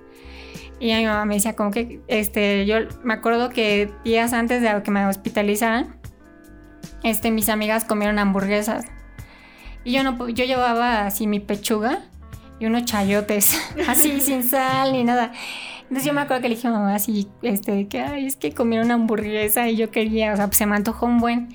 Y 0.81 0.91
a 0.91 0.99
mi 0.99 1.07
mamá 1.07 1.25
me 1.25 1.35
decía 1.35 1.55
como 1.55 1.71
que, 1.71 2.01
este, 2.09 2.67
yo 2.67 2.79
me 3.05 3.15
acuerdo 3.15 3.51
que 3.51 3.93
días 4.05 4.33
antes 4.33 4.61
de 4.61 4.83
que 4.83 4.91
me 4.91 5.07
hospitalizaran, 5.07 5.95
este, 7.05 7.31
mis 7.31 7.49
amigas 7.49 7.85
comieron 7.85 8.19
hamburguesas. 8.19 8.87
Y 9.85 9.93
yo 9.93 10.03
no, 10.03 10.29
yo 10.29 10.45
llevaba 10.45 11.07
así 11.07 11.29
mi 11.29 11.39
pechuga 11.39 12.01
y 12.59 12.67
unos 12.67 12.87
chayotes, 12.87 13.57
así 13.89 14.21
sin 14.21 14.43
sal 14.43 14.93
ni 14.93 15.05
nada. 15.05 15.33
Entonces 15.93 16.07
yo 16.07 16.15
me 16.15 16.23
acuerdo 16.23 16.41
que 16.41 16.49
le 16.49 16.55
dije 16.55 16.69
a 16.69 16.71
mamá 16.71 16.95
así, 16.95 17.29
este, 17.43 17.87
que, 17.87 18.27
es 18.27 18.37
que 18.37 18.55
comieron 18.55 18.87
una 18.87 18.95
hamburguesa 18.95 19.69
y 19.69 19.77
yo 19.77 19.91
quería, 19.91 20.33
o 20.33 20.37
sea, 20.37 20.47
pues 20.47 20.57
se 20.57 20.65
me 20.65 20.75
antojó 20.75 21.05
un 21.05 21.19
buen. 21.19 21.51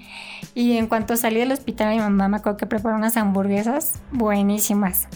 Y 0.54 0.78
en 0.78 0.86
cuanto 0.86 1.18
salí 1.18 1.40
del 1.40 1.52
hospital, 1.52 1.96
mi 1.96 1.98
mamá 1.98 2.28
me 2.28 2.38
acuerdo 2.38 2.56
que 2.56 2.68
preparó 2.68 2.98
unas 2.98 3.18
hamburguesas 3.18 4.00
buenísimas. 4.12 5.08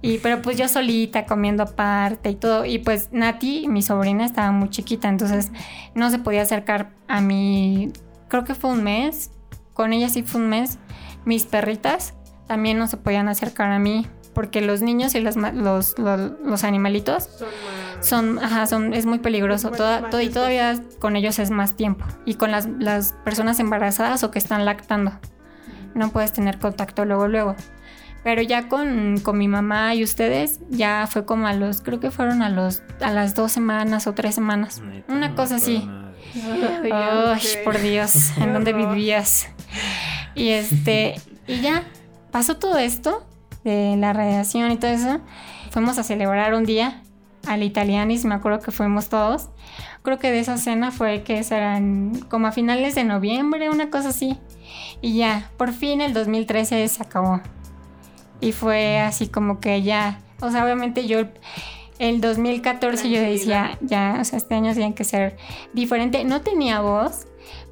Y, 0.00 0.20
pero 0.20 0.40
pues 0.40 0.56
yo 0.56 0.68
solita 0.68 1.26
comiendo 1.26 1.64
aparte 1.64 2.30
y 2.30 2.34
todo. 2.34 2.64
Y 2.64 2.78
pues 2.78 3.10
Nati, 3.12 3.68
mi 3.68 3.82
sobrina, 3.82 4.24
estaba 4.24 4.52
muy 4.52 4.70
chiquita, 4.70 5.10
entonces 5.10 5.52
no 5.94 6.08
se 6.08 6.18
podía 6.18 6.40
acercar 6.40 6.92
a 7.08 7.20
mí. 7.20 7.92
Creo 8.28 8.44
que 8.44 8.54
fue 8.54 8.70
un 8.70 8.82
mes. 8.82 9.32
Con 9.74 9.92
ella 9.92 10.08
sí 10.08 10.22
fue 10.22 10.40
un 10.40 10.48
mes. 10.48 10.78
Mis 11.26 11.44
perritas 11.44 12.14
también 12.46 12.78
no 12.78 12.86
se 12.86 12.96
podían 12.96 13.28
acercar 13.28 13.70
a 13.70 13.78
mí 13.78 14.06
porque 14.36 14.60
los 14.60 14.82
niños 14.82 15.14
y 15.14 15.20
los, 15.20 15.34
los, 15.36 15.98
los, 15.98 16.64
animalitos 16.64 17.24
son, 17.24 17.48
ajá, 18.40 18.66
son, 18.66 18.94
es 18.94 19.06
muy 19.06 19.18
peligroso. 19.18 19.70
todo, 19.70 20.20
y 20.20 20.28
todavía 20.28 20.80
con 20.98 21.16
ellos 21.16 21.38
es 21.38 21.50
más 21.50 21.76
tiempo. 21.76 22.04
Y 22.24 22.34
con 22.34 22.50
las, 22.50 22.68
las 22.78 23.12
personas 23.24 23.60
embarazadas 23.60 24.22
o 24.24 24.30
que 24.30 24.38
están 24.38 24.64
lactando, 24.64 25.12
no 25.94 26.10
puedes 26.10 26.32
tener 26.32 26.58
contacto 26.58 27.04
luego, 27.04 27.28
luego. 27.28 27.56
Pero 28.22 28.42
ya 28.42 28.68
con, 28.68 29.20
con, 29.22 29.38
mi 29.38 29.46
mamá 29.46 29.94
y 29.94 30.02
ustedes, 30.02 30.58
ya 30.68 31.06
fue 31.08 31.24
como 31.24 31.46
a 31.46 31.52
los, 31.52 31.80
creo 31.80 32.00
que 32.00 32.10
fueron 32.10 32.42
a 32.42 32.50
los, 32.50 32.82
a 33.00 33.12
las 33.12 33.36
dos 33.36 33.52
semanas 33.52 34.08
o 34.08 34.14
tres 34.14 34.34
semanas. 34.34 34.82
Una 35.08 35.34
cosa 35.36 35.56
así. 35.56 35.88
Ay, 36.92 37.40
por 37.64 37.80
Dios, 37.80 38.36
¿en 38.38 38.52
dónde 38.52 38.72
vivías? 38.72 39.48
Y 40.34 40.48
este, 40.48 41.14
y 41.46 41.60
ya, 41.60 41.84
pasó 42.30 42.56
todo 42.56 42.78
esto 42.78 43.24
de 43.64 43.96
la 43.96 44.12
radiación 44.12 44.70
y 44.70 44.76
todo 44.76 44.90
eso, 44.90 45.20
fuimos 45.70 45.98
a 45.98 46.02
celebrar 46.02 46.54
un 46.54 46.64
día 46.64 47.02
al 47.46 47.62
Italianis, 47.62 48.24
me 48.24 48.34
acuerdo 48.34 48.60
que 48.60 48.70
fuimos 48.70 49.08
todos. 49.08 49.48
Creo 50.02 50.18
que 50.18 50.30
de 50.30 50.40
esa 50.40 50.56
cena 50.58 50.90
fue 50.90 51.22
que 51.22 51.42
serán 51.42 52.20
como 52.28 52.46
a 52.46 52.52
finales 52.52 52.94
de 52.94 53.04
noviembre, 53.04 53.70
una 53.70 53.90
cosa 53.90 54.10
así. 54.10 54.38
Y 55.00 55.16
ya, 55.16 55.50
por 55.56 55.72
fin 55.72 56.00
el 56.00 56.12
2013 56.12 56.86
se 56.88 57.02
acabó. 57.02 57.40
Y 58.40 58.52
fue 58.52 59.00
así 59.00 59.28
como 59.28 59.60
que 59.60 59.82
ya, 59.82 60.20
o 60.40 60.50
sea, 60.50 60.64
obviamente 60.64 61.06
yo 61.06 61.20
el 61.98 62.20
2014 62.20 63.08
yo 63.10 63.20
decía, 63.20 63.78
ya, 63.80 64.18
o 64.20 64.24
sea, 64.24 64.36
este 64.36 64.54
año 64.54 64.74
tiene 64.74 64.94
que 64.94 65.04
ser 65.04 65.36
diferente. 65.72 66.24
No 66.24 66.42
tenía 66.42 66.80
voz, 66.80 67.26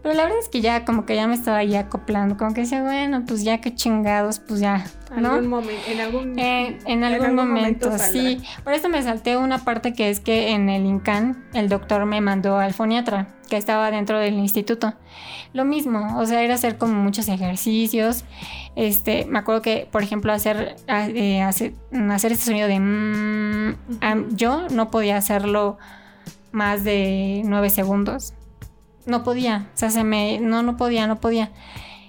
Pero 0.05 0.15
la 0.17 0.25
verdad 0.25 0.39
es 0.39 0.51
que 0.51 0.61
ya 0.61 0.85
como 0.85 1.07
que 1.07 1.17
ya 1.17 1.27
me 1.27 1.35
estaba 1.35 1.57
ahí 1.57 1.75
acoplando, 1.75 2.37
como 2.37 2.53
que 2.53 2.61
decía, 2.61 2.83
bueno, 2.83 3.25
pues 3.27 3.43
ya 3.43 3.63
que 3.63 3.75
chingados, 3.75 4.39
pues 4.39 4.61
ya, 4.61 4.85
¿no? 5.17 5.33
Algún 5.33 5.51
momen- 5.51 5.79
en 5.89 6.01
algún, 6.01 6.39
Eh, 6.39 6.79
en 6.85 7.05
algún, 7.05 7.35
momento, 7.35 7.91
sí. 7.99 8.43
Por 8.65 8.75
eso 8.75 8.91
me 8.91 9.03
salté 9.03 9.39
una 9.39 9.65
parte 9.65 9.95
que 9.95 10.11
es 10.11 10.21
que 10.21 10.51
en 10.51 10.69
el 10.69 10.85
INCAN 10.85 11.43
el 11.55 11.71
doctor 11.71 12.05
me 12.05 12.21
mandó 12.21 12.59
al 12.59 12.75
foniatra, 12.75 13.29
que 13.49 13.57
estaba 13.57 13.91
dentro 13.91 14.19
del 14.19 14.35
instituto. 14.35 14.93
Lo 15.55 15.65
mismo, 15.65 16.19
o 16.21 16.27
sea, 16.27 16.43
era 16.43 16.53
hacer 16.55 16.77
como 16.77 16.93
muchos 16.95 17.27
ejercicios. 17.29 18.25
Este, 18.77 19.25
me 19.25 19.39
acuerdo 19.39 19.63
que, 19.63 19.89
por 19.91 20.03
ejemplo, 20.03 20.35
hacer, 20.35 20.77
a- 20.87 21.07
eh, 21.09 21.41
hacer, 21.41 21.73
hacer 22.11 22.33
este 22.33 22.45
sonido 22.45 22.69
de 22.69 22.79
mm, 22.79 23.77
am- 24.03 24.37
yo 24.37 24.69
no 24.69 24.91
podía 24.91 25.17
hacerlo 25.17 25.79
más 26.53 26.85
de 26.85 27.41
nueve 27.47 27.71
segundos. 27.71 28.35
No 29.07 29.23
podía, 29.23 29.69
o 29.75 29.77
sea, 29.79 29.91
se 29.91 30.03
me, 30.05 30.39
no, 30.41 30.63
no 30.63 30.77
podía, 30.77 31.07
no 31.07 31.21
podía. 31.21 31.51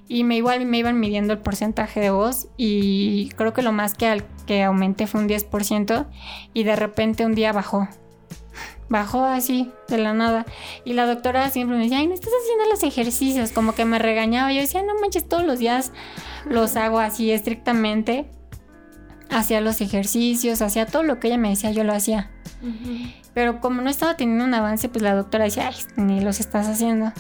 Y 0.08 0.24
me 0.24 0.36
igual 0.38 0.66
me 0.66 0.78
iban 0.78 1.00
midiendo 1.00 1.34
el 1.34 1.40
porcentaje 1.40 2.00
de 2.00 2.12
voz 2.12 2.48
y 2.58 3.30
creo 3.36 3.54
que 3.54 3.62
lo 3.64 3.72
más 3.72 3.96
que, 3.96 4.08
al- 4.08 4.26
que 4.46 4.64
aumenté 4.64 5.08
fue 5.08 5.20
un 5.22 5.28
10% 5.28 6.06
y 6.54 6.64
de 6.64 6.76
repente 6.76 7.26
un 7.26 7.34
día 7.36 7.52
bajó. 7.52 7.88
Bajó 8.88 9.26
así, 9.26 9.72
de 9.88 9.98
la 9.98 10.14
nada. 10.14 10.46
Y 10.86 10.94
la 10.94 11.08
doctora 11.08 11.50
siempre 11.50 11.76
me 11.76 11.84
decía, 11.84 11.98
ay, 11.98 12.08
no 12.08 12.14
estás 12.14 12.32
haciendo 12.44 12.66
los 12.70 12.84
ejercicios, 12.84 13.52
como 13.52 13.74
que 13.74 13.84
me 13.84 13.98
regañaba. 13.98 14.54
Yo 14.54 14.62
decía, 14.62 14.84
no 14.84 14.94
manches, 15.02 15.28
todos 15.28 15.44
los 15.44 15.58
días 15.58 15.92
los 16.48 16.76
hago 16.76 17.00
así 17.00 17.32
estrictamente. 17.32 18.26
Hacía 19.32 19.60
los 19.60 19.82
ejercicios, 19.82 20.62
hacía 20.62 20.86
todo 20.86 21.02
lo 21.02 21.20
que 21.20 21.28
ella 21.30 21.38
me 21.40 21.50
decía, 21.50 21.72
yo 21.72 21.84
lo 21.84 21.94
hacía. 21.94 22.30
Pero 23.36 23.60
como 23.60 23.82
no 23.82 23.90
estaba 23.90 24.16
teniendo 24.16 24.46
un 24.46 24.54
avance, 24.54 24.90
pues 24.90 25.04
la 25.04 25.14
doctora 25.14 25.44
decía, 25.44 25.68
ay, 25.68 25.76
ni 25.98 26.22
los 26.22 26.40
estás 26.40 26.68
haciendo. 26.68 27.12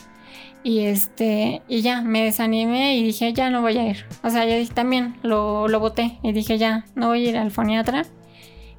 Y 0.64 0.86
este, 0.86 1.62
y 1.68 1.82
ya, 1.82 2.02
me 2.02 2.24
desanimé 2.24 2.96
y 2.96 3.04
dije, 3.04 3.34
ya 3.34 3.50
no 3.50 3.62
voy 3.62 3.78
a 3.78 3.88
ir. 3.88 4.06
O 4.24 4.30
sea, 4.30 4.46
ya 4.46 4.56
dije, 4.56 4.74
también 4.74 5.18
lo, 5.22 5.68
lo 5.68 5.80
boté 5.80 6.18
y 6.24 6.32
dije, 6.32 6.58
ya, 6.58 6.86
no 6.96 7.10
voy 7.10 7.28
a 7.28 7.30
ir 7.30 7.38
al 7.38 7.52
foniatra. 7.52 8.06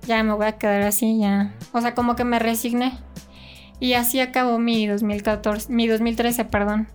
Ya 0.07 0.23
me 0.23 0.33
voy 0.33 0.47
a 0.47 0.53
quedar 0.53 0.83
así, 0.83 1.19
ya. 1.19 1.55
O 1.73 1.81
sea, 1.81 1.95
como 1.95 2.17
que 2.17 2.25
me 2.25 2.39
resigné. 2.39 2.93
Y 3.81 3.93
así 3.93 4.19
acabó 4.19 4.59
mi 4.59 4.87
2014, 4.87 5.71
mi 5.71 5.87
2013, 5.87 6.47
perdón. 6.47 6.89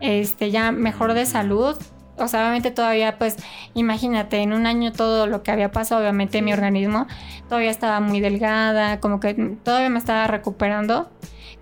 Este, 0.00 0.50
ya 0.50 0.70
mejor 0.70 1.14
de 1.14 1.24
salud. 1.24 1.76
O 2.22 2.28
sea, 2.28 2.40
obviamente 2.40 2.70
todavía, 2.70 3.18
pues, 3.18 3.36
imagínate, 3.74 4.38
en 4.38 4.52
un 4.52 4.66
año 4.66 4.92
todo 4.92 5.26
lo 5.26 5.42
que 5.42 5.50
había 5.50 5.72
pasado, 5.72 6.00
obviamente 6.00 6.42
mi 6.42 6.52
organismo 6.52 7.06
todavía 7.48 7.70
estaba 7.70 8.00
muy 8.00 8.20
delgada, 8.20 9.00
como 9.00 9.20
que 9.20 9.34
todavía 9.62 9.90
me 9.90 9.98
estaba 9.98 10.26
recuperando, 10.26 11.10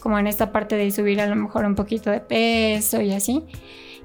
como 0.01 0.19
en 0.19 0.27
esta 0.27 0.53
parte 0.53 0.77
de 0.77 0.91
subir 0.91 1.21
a 1.21 1.27
lo 1.27 1.37
mejor 1.37 1.65
un 1.65 1.75
poquito 1.75 2.11
de 2.11 2.21
peso 2.21 3.01
y 3.01 3.13
así. 3.13 3.45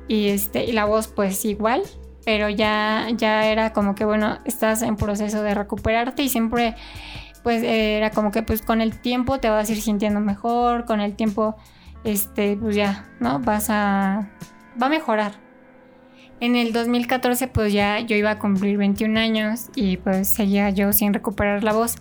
Y 0.08 0.30
este, 0.30 0.66
y 0.66 0.72
la 0.72 0.86
voz 0.86 1.08
pues 1.08 1.46
igual, 1.46 1.84
pero 2.26 2.50
ya, 2.50 3.08
ya 3.16 3.46
era 3.48 3.74
como 3.74 3.96
que 3.96 4.06
bueno, 4.06 4.40
estás 4.46 4.82
en 4.82 4.96
proceso 4.96 5.42
de 5.42 5.54
recuperarte 5.54 6.24
y 6.24 6.30
siempre 6.30 6.76
pues 7.44 7.62
era 7.64 8.10
como 8.10 8.32
que 8.32 8.42
pues 8.42 8.62
con 8.64 8.82
el 8.82 9.00
tiempo 9.00 9.40
te 9.40 9.50
vas 9.50 9.70
a 9.70 9.72
ir 9.72 9.82
sintiendo 9.82 10.20
mejor, 10.20 10.86
con 10.86 11.02
el 11.02 11.16
tiempo 11.16 11.56
este 12.04 12.58
pues 12.58 12.76
ya, 12.76 13.08
¿no? 13.20 13.40
Vas 13.40 13.70
a 13.70 14.30
va 14.82 14.88
a 14.88 14.90
mejorar. 14.90 15.45
En 16.40 16.56
el 16.56 16.74
2014 16.74 17.48
pues 17.48 17.72
ya 17.72 18.00
yo 18.00 18.16
iba 18.16 18.32
a 18.32 18.40
cumplir 18.40 18.78
21 18.78 19.20
años 19.20 19.70
y 19.76 19.98
pues 19.98 20.28
seguía 20.28 20.70
yo 20.70 20.92
sin 20.94 21.14
recuperar 21.14 21.64
la 21.64 21.74
voz. 21.74 21.96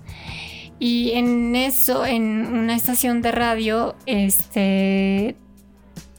Y 0.79 1.13
en 1.13 1.55
eso, 1.55 2.05
en 2.05 2.47
una 2.47 2.75
estación 2.75 3.23
de 3.23 3.33
radio, 3.33 3.95
este, 4.07 5.37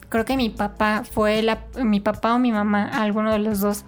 creo 0.08 0.24
que 0.24 0.36
mi 0.36 0.48
papá 0.48 1.04
fue 1.04 1.42
la, 1.42 1.64
mi 1.82 2.00
papá 2.00 2.34
o 2.34 2.38
mi 2.38 2.52
mamá, 2.52 2.88
alguno 2.88 3.32
de 3.32 3.38
los 3.38 3.60
dos, 3.60 3.84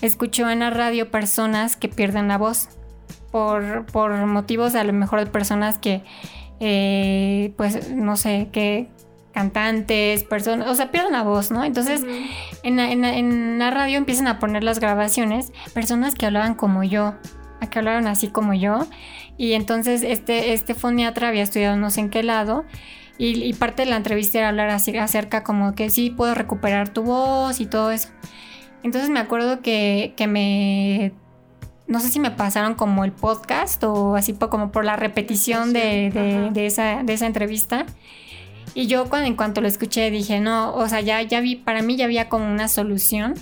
escuchó 0.00 0.50
en 0.50 0.58
la 0.58 0.70
radio 0.70 1.10
personas 1.10 1.76
que 1.76 1.88
pierden 1.88 2.28
la 2.28 2.36
voz 2.36 2.68
por, 3.30 3.86
por 3.86 4.14
motivos 4.26 4.74
a 4.74 4.84
lo 4.84 4.92
mejor 4.92 5.20
de 5.20 5.26
personas 5.26 5.78
que, 5.78 6.02
eh, 6.60 7.54
pues, 7.56 7.90
no 7.90 8.16
sé, 8.16 8.48
que 8.52 8.88
cantantes, 9.32 10.24
personas, 10.24 10.68
o 10.68 10.74
sea, 10.74 10.90
pierden 10.90 11.12
la 11.12 11.22
voz, 11.22 11.50
¿no? 11.50 11.64
Entonces, 11.64 12.02
Ujú. 12.02 12.10
en 12.62 12.76
la, 12.76 12.90
en 12.92 13.00
la- 13.02 13.16
en 13.16 13.58
la 13.58 13.70
radio 13.70 13.98
empiezan 13.98 14.26
a 14.28 14.38
poner 14.38 14.62
las 14.62 14.78
grabaciones, 14.78 15.52
personas 15.74 16.14
que 16.14 16.26
hablaban 16.26 16.54
como 16.54 16.84
yo, 16.84 17.14
a 17.60 17.66
que 17.70 17.78
hablaron 17.78 18.06
así 18.06 18.28
como 18.28 18.54
yo. 18.54 18.86
Y 19.38 19.54
entonces 19.54 20.02
este, 20.02 20.52
este 20.52 20.74
foniatra 20.74 21.28
había 21.28 21.42
estudiado 21.42 21.76
no 21.76 21.90
sé 21.90 22.00
en 22.00 22.10
qué 22.10 22.22
lado. 22.22 22.64
Y, 23.18 23.42
y 23.44 23.52
parte 23.54 23.82
de 23.84 23.90
la 23.90 23.96
entrevista 23.96 24.38
era 24.38 24.48
hablar 24.48 24.68
así, 24.70 24.96
acerca 24.96 25.42
como 25.44 25.74
que 25.74 25.90
sí 25.90 26.10
puedo 26.10 26.34
recuperar 26.34 26.88
tu 26.90 27.02
voz 27.02 27.60
y 27.60 27.66
todo 27.66 27.90
eso. 27.90 28.08
Entonces 28.82 29.10
me 29.10 29.20
acuerdo 29.20 29.60
que, 29.60 30.12
que 30.16 30.26
me... 30.26 31.12
No 31.86 32.00
sé 32.00 32.08
si 32.08 32.20
me 32.20 32.30
pasaron 32.30 32.74
como 32.74 33.04
el 33.04 33.12
podcast 33.12 33.82
o 33.84 34.16
así 34.16 34.32
como 34.34 34.72
por 34.72 34.84
la 34.84 34.96
repetición 34.96 35.72
de, 35.72 36.50
de 36.52 36.66
esa, 36.66 37.02
de 37.02 37.12
esa 37.12 37.26
entrevista. 37.26 37.86
Y 38.74 38.86
yo 38.86 39.08
cuando 39.08 39.28
en 39.28 39.36
cuanto 39.36 39.60
lo 39.60 39.68
escuché 39.68 40.10
dije, 40.10 40.40
no, 40.40 40.74
o 40.74 40.88
sea, 40.88 41.00
ya, 41.00 41.20
ya 41.22 41.40
vi, 41.40 41.56
para 41.56 41.82
mí 41.82 41.96
ya 41.96 42.06
había 42.06 42.28
como 42.28 42.50
una 42.50 42.68
solución 42.68 43.34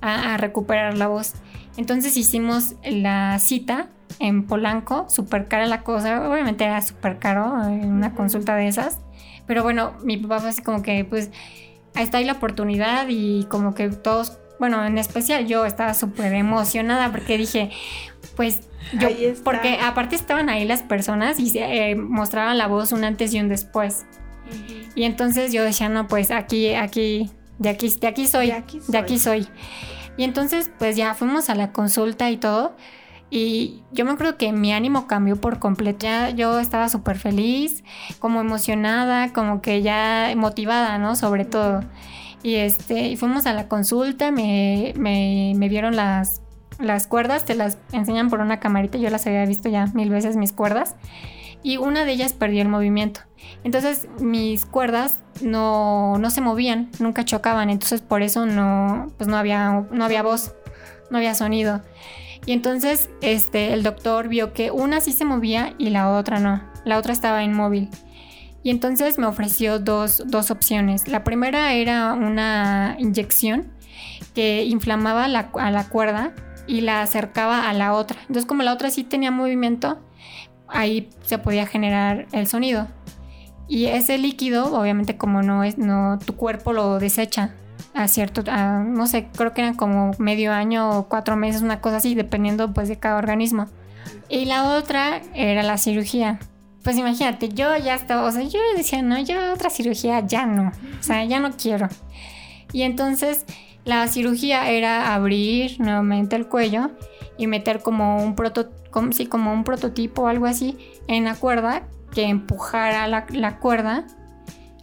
a, 0.00 0.34
a 0.34 0.36
recuperar 0.36 0.96
la 0.96 1.06
voz. 1.08 1.34
Entonces 1.76 2.16
hicimos 2.16 2.74
la 2.84 3.38
cita 3.38 3.88
en 4.18 4.46
Polanco, 4.46 5.06
súper 5.08 5.48
cara 5.48 5.66
la 5.66 5.82
cosa, 5.82 6.28
obviamente 6.28 6.64
era 6.64 6.80
súper 6.82 7.18
caro 7.18 7.62
eh, 7.68 7.86
una 7.86 8.14
consulta 8.14 8.54
de 8.54 8.68
esas, 8.68 9.00
pero 9.46 9.62
bueno, 9.62 9.92
mi 10.02 10.16
papá 10.16 10.40
fue 10.40 10.50
así 10.50 10.62
como 10.62 10.82
que 10.82 11.04
pues 11.04 11.30
ahí 11.94 12.04
está 12.04 12.18
ahí 12.18 12.24
la 12.24 12.34
oportunidad 12.34 13.06
y 13.08 13.44
como 13.44 13.74
que 13.74 13.88
todos, 13.88 14.38
bueno, 14.58 14.84
en 14.84 14.98
especial 14.98 15.46
yo 15.46 15.66
estaba 15.66 15.94
súper 15.94 16.32
emocionada 16.34 17.10
porque 17.10 17.38
dije, 17.38 17.70
pues 18.36 18.60
yo, 18.98 19.08
porque 19.42 19.78
aparte 19.82 20.14
estaban 20.14 20.48
ahí 20.48 20.64
las 20.64 20.82
personas 20.82 21.38
y 21.38 21.58
eh, 21.58 21.96
mostraban 21.96 22.58
la 22.58 22.66
voz 22.66 22.92
un 22.92 23.04
antes 23.04 23.32
y 23.34 23.40
un 23.40 23.48
después. 23.48 24.04
Y 24.94 25.04
entonces 25.04 25.52
yo 25.52 25.64
decía, 25.64 25.88
no, 25.88 26.06
pues 26.06 26.30
aquí, 26.30 26.74
aquí, 26.74 27.30
de 27.58 27.68
aquí, 27.68 27.88
de 28.00 28.06
aquí 28.06 28.26
soy, 28.26 28.46
De 28.46 28.52
aquí 28.52 28.80
de 28.86 28.98
aquí 28.98 29.18
soy. 29.18 29.48
Y 30.16 30.24
entonces, 30.24 30.70
pues 30.78 30.96
ya 30.96 31.14
fuimos 31.14 31.50
a 31.50 31.54
la 31.54 31.72
consulta 31.72 32.30
y 32.30 32.36
todo. 32.36 32.76
Y 33.30 33.82
yo 33.90 34.04
me 34.04 34.12
acuerdo 34.12 34.36
que 34.36 34.52
mi 34.52 34.72
ánimo 34.72 35.08
cambió 35.08 35.36
por 35.36 35.58
completo. 35.58 36.06
Ya 36.06 36.30
yo 36.30 36.60
estaba 36.60 36.88
súper 36.88 37.18
feliz, 37.18 37.82
como 38.20 38.40
emocionada, 38.40 39.32
como 39.32 39.60
que 39.60 39.82
ya 39.82 40.32
motivada, 40.36 40.98
¿no? 40.98 41.16
Sobre 41.16 41.44
todo. 41.44 41.82
Y 42.44 42.56
este, 42.56 43.08
y 43.08 43.16
fuimos 43.16 43.46
a 43.46 43.54
la 43.54 43.68
consulta, 43.68 44.30
me, 44.30 44.92
me, 44.96 45.54
me 45.56 45.68
vieron 45.68 45.96
las, 45.96 46.42
las 46.78 47.06
cuerdas, 47.06 47.44
te 47.44 47.54
las 47.54 47.78
enseñan 47.92 48.28
por 48.28 48.40
una 48.40 48.60
camarita, 48.60 48.98
yo 48.98 49.08
las 49.08 49.26
había 49.26 49.46
visto 49.46 49.68
ya 49.68 49.86
mil 49.94 50.10
veces 50.10 50.36
mis 50.36 50.52
cuerdas. 50.52 50.94
Y 51.62 51.78
una 51.78 52.04
de 52.04 52.12
ellas 52.12 52.34
perdió 52.34 52.60
el 52.62 52.68
movimiento. 52.68 53.22
Entonces 53.64 54.08
mis 54.20 54.66
cuerdas 54.66 55.20
no, 55.42 56.18
no 56.18 56.30
se 56.30 56.40
movían, 56.40 56.90
nunca 56.98 57.24
chocaban, 57.24 57.70
entonces 57.70 58.02
por 58.02 58.22
eso 58.22 58.46
no, 58.46 59.10
pues 59.16 59.28
no 59.28 59.36
había, 59.36 59.86
no 59.90 60.04
había 60.04 60.22
voz, 60.22 60.54
no 61.10 61.18
había 61.18 61.34
sonido. 61.34 61.80
Y 62.46 62.52
entonces 62.52 63.08
este, 63.22 63.72
el 63.72 63.82
doctor 63.82 64.28
vio 64.28 64.52
que 64.52 64.70
una 64.70 65.00
sí 65.00 65.12
se 65.12 65.24
movía 65.24 65.74
y 65.78 65.90
la 65.90 66.10
otra 66.10 66.40
no, 66.40 66.62
la 66.84 66.98
otra 66.98 67.12
estaba 67.12 67.42
inmóvil. 67.42 67.88
Y 68.62 68.70
entonces 68.70 69.18
me 69.18 69.26
ofreció 69.26 69.78
dos, 69.78 70.22
dos 70.26 70.50
opciones. 70.50 71.06
La 71.08 71.22
primera 71.24 71.72
era 71.74 72.12
una 72.14 72.96
inyección 72.98 73.72
que 74.34 74.64
inflamaba 74.64 75.28
la- 75.28 75.50
a 75.58 75.70
la 75.70 75.88
cuerda 75.88 76.32
y 76.66 76.80
la 76.80 77.02
acercaba 77.02 77.68
a 77.68 77.72
la 77.74 77.92
otra. 77.92 78.18
Entonces 78.22 78.46
como 78.46 78.62
la 78.62 78.72
otra 78.72 78.90
sí 78.90 79.04
tenía 79.04 79.30
movimiento, 79.30 80.00
ahí 80.68 81.10
se 81.22 81.38
podía 81.38 81.66
generar 81.66 82.26
el 82.32 82.46
sonido. 82.46 82.88
Y 83.66 83.86
ese 83.86 84.18
líquido, 84.18 84.78
obviamente 84.78 85.16
como 85.16 85.42
no 85.42 85.64
es, 85.64 85.78
no, 85.78 86.18
tu 86.24 86.36
cuerpo 86.36 86.72
lo 86.72 86.98
desecha 86.98 87.54
a 87.94 88.08
cierto, 88.08 88.42
no 88.42 89.06
sé, 89.06 89.28
creo 89.36 89.54
que 89.54 89.60
eran 89.60 89.74
como 89.74 90.10
medio 90.18 90.52
año 90.52 90.98
o 90.98 91.08
cuatro 91.08 91.36
meses, 91.36 91.62
una 91.62 91.80
cosa 91.80 91.98
así, 91.98 92.14
dependiendo 92.14 92.74
pues 92.74 92.88
de 92.88 92.96
cada 92.98 93.16
organismo. 93.16 93.68
Y 94.28 94.46
la 94.46 94.76
otra 94.76 95.22
era 95.32 95.62
la 95.62 95.78
cirugía. 95.78 96.40
Pues 96.82 96.96
imagínate, 96.96 97.48
yo 97.48 97.76
ya 97.76 97.94
estaba, 97.94 98.24
o 98.24 98.32
sea, 98.32 98.42
yo 98.42 98.58
decía, 98.76 99.00
no, 99.00 99.18
yo 99.20 99.52
otra 99.52 99.70
cirugía 99.70 100.20
ya 100.26 100.44
no, 100.44 100.72
o 100.98 101.02
sea, 101.02 101.24
ya 101.24 101.40
no 101.40 101.52
quiero. 101.52 101.88
Y 102.72 102.82
entonces 102.82 103.46
la 103.84 104.06
cirugía 104.08 104.68
era 104.70 105.14
abrir 105.14 105.80
nuevamente 105.80 106.36
el 106.36 106.46
cuello 106.48 106.90
y 107.38 107.46
meter 107.46 107.80
como 107.80 108.22
un 108.22 108.34
proto, 108.34 108.70
como, 108.90 109.12
sí, 109.12 109.26
como 109.26 109.52
un 109.52 109.64
prototipo 109.64 110.22
o 110.22 110.26
algo 110.26 110.46
así 110.46 110.76
en 111.06 111.24
la 111.24 111.36
cuerda 111.36 111.84
que 112.14 112.22
empujara 112.24 113.06
la, 113.08 113.26
la 113.30 113.58
cuerda 113.58 114.06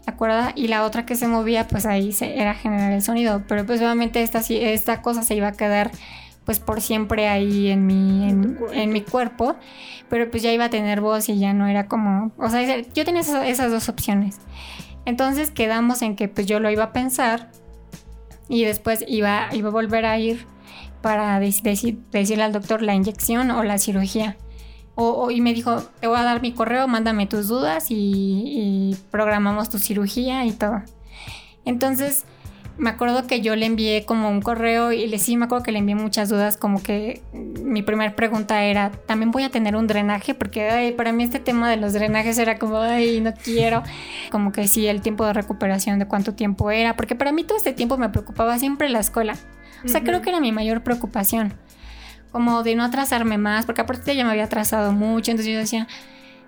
la 0.06 0.16
cuerda 0.16 0.52
y 0.56 0.68
la 0.68 0.84
otra 0.84 1.06
que 1.06 1.16
se 1.16 1.28
movía 1.28 1.68
pues 1.68 1.86
ahí 1.86 2.12
se, 2.12 2.40
era 2.40 2.54
generar 2.56 2.92
el 2.92 3.02
sonido. 3.02 3.44
Pero 3.48 3.66
pues 3.66 3.80
obviamente 3.82 4.24
esta, 4.24 4.40
esta 4.40 5.02
cosa 5.02 5.24
se 5.24 5.36
iba 5.36 5.48
a 5.48 5.52
quedar 5.52 5.92
pues 6.46 6.60
por 6.60 6.82
siempre 6.82 7.28
ahí 7.28 7.70
en 7.70 7.86
mi, 7.86 8.30
En 8.74 8.92
mi 8.92 9.02
cuerpo. 9.02 9.56
Pero 10.10 10.30
pues 10.30 10.44
ya 10.44 10.52
iba 10.52 10.66
a 10.66 10.70
tener 10.70 11.02
voz 11.02 11.30
y 11.30 11.40
ya 11.40 11.54
no 11.54 11.68
era 11.68 11.88
como 11.88 12.32
o 12.38 12.50
sea 12.50 12.82
yo 12.94 13.06
tenía 13.06 13.22
esas, 13.22 13.48
esas 13.48 13.72
dos 13.72 13.90
opciones. 13.90 14.40
Entonces 15.06 15.52
quedamos 15.52 16.02
en 16.02 16.16
que 16.16 16.28
pues 16.28 16.48
yo 16.48 16.60
lo 16.60 16.70
iba 16.70 16.86
a 16.86 16.94
pensar 16.94 17.50
y 18.50 18.66
después 18.66 19.06
iba, 19.08 19.48
iba 19.54 19.70
a 19.70 19.72
volver 19.72 20.06
a 20.06 20.20
ir 20.20 20.46
para 21.02 21.40
decirle 21.40 22.44
al 22.44 22.52
doctor 22.52 22.82
la 22.82 22.94
inyección 22.94 23.50
o 23.52 23.64
la 23.64 23.78
cirugía. 23.78 24.36
O, 24.96 25.32
y 25.32 25.42
me 25.42 25.54
dijo, 25.54 25.82
te 26.00 26.08
voy 26.08 26.20
a 26.20 26.24
dar 26.24 26.42
mi 26.42 26.52
correo, 26.52 26.88
mándame 26.88 27.26
tus 27.26 27.48
dudas 27.48 27.88
y, 27.90 28.96
programamos 29.10 29.70
tu 29.70 29.78
cirugía 29.78 30.46
y 30.46 30.52
todo. 30.52 30.82
Entonces, 31.66 32.26
me 32.78 32.90
acuerdo 32.90 33.26
que 33.28 33.42
yo 33.42 33.56
le 33.56 33.66
envié 33.66 34.06
como 34.06 34.30
un 34.30 34.42
correo 34.42 34.92
y 34.92 35.08
le 35.08 35.18
sí 35.20 35.38
me 35.38 35.46
acuerdo 35.46 35.64
que 35.64 35.72
le 35.72 35.80
envié 35.80 35.96
muchas 35.96 36.30
dudas, 36.30 36.58
como 36.58 36.82
que 36.82 37.22
mi 37.34 37.84
primera 37.84 38.16
pregunta 38.16 38.64
era, 38.64 38.92
¿también 38.92 39.32
voy 39.32 39.44
a 39.44 39.50
tener 39.50 39.76
un 39.76 39.88
drenaje? 39.88 40.34
Porque 40.34 40.94
para 40.98 41.14
mí 41.14 41.24
este 41.24 41.40
tema 41.40 41.70
de 41.70 41.78
los 41.78 41.94
drenajes 41.94 42.38
era 42.38 42.58
como, 42.58 42.78
ay, 42.78 43.22
no 43.22 43.34
quiero. 43.34 43.84
Como 44.30 44.52
que 44.52 44.68
sí, 44.68 44.88
el 44.88 45.02
tiempo 45.02 45.26
de 45.26 45.34
recuperación, 45.34 46.00
de 46.00 46.08
cuánto 46.08 46.34
tiempo 46.34 46.72
era, 46.72 46.96
porque 46.96 47.16
para 47.16 47.32
mí 47.32 47.44
todo 47.44 47.58
este 47.58 47.74
tiempo 47.74 47.98
me 47.98 48.10
preocupaba 48.10 48.58
siempre 48.60 48.90
la 48.90 49.00
escuela. 49.00 49.36
O 49.84 49.88
sea, 49.88 50.04
creo 50.04 50.22
que 50.22 50.30
era 50.30 50.40
mi 50.40 50.52
mayor 50.52 50.84
preocupación 50.84 51.54
como 52.32 52.64
de 52.64 52.76
no 52.76 52.84
atrasarme 52.84 53.38
más, 53.38 53.66
porque 53.66 53.82
aparte 53.82 54.16
ya 54.16 54.24
me 54.24 54.32
había 54.32 54.46
atrasado 54.46 54.92
mucho, 54.92 55.32
entonces 55.32 55.54
yo 55.54 55.60
decía, 55.60 55.88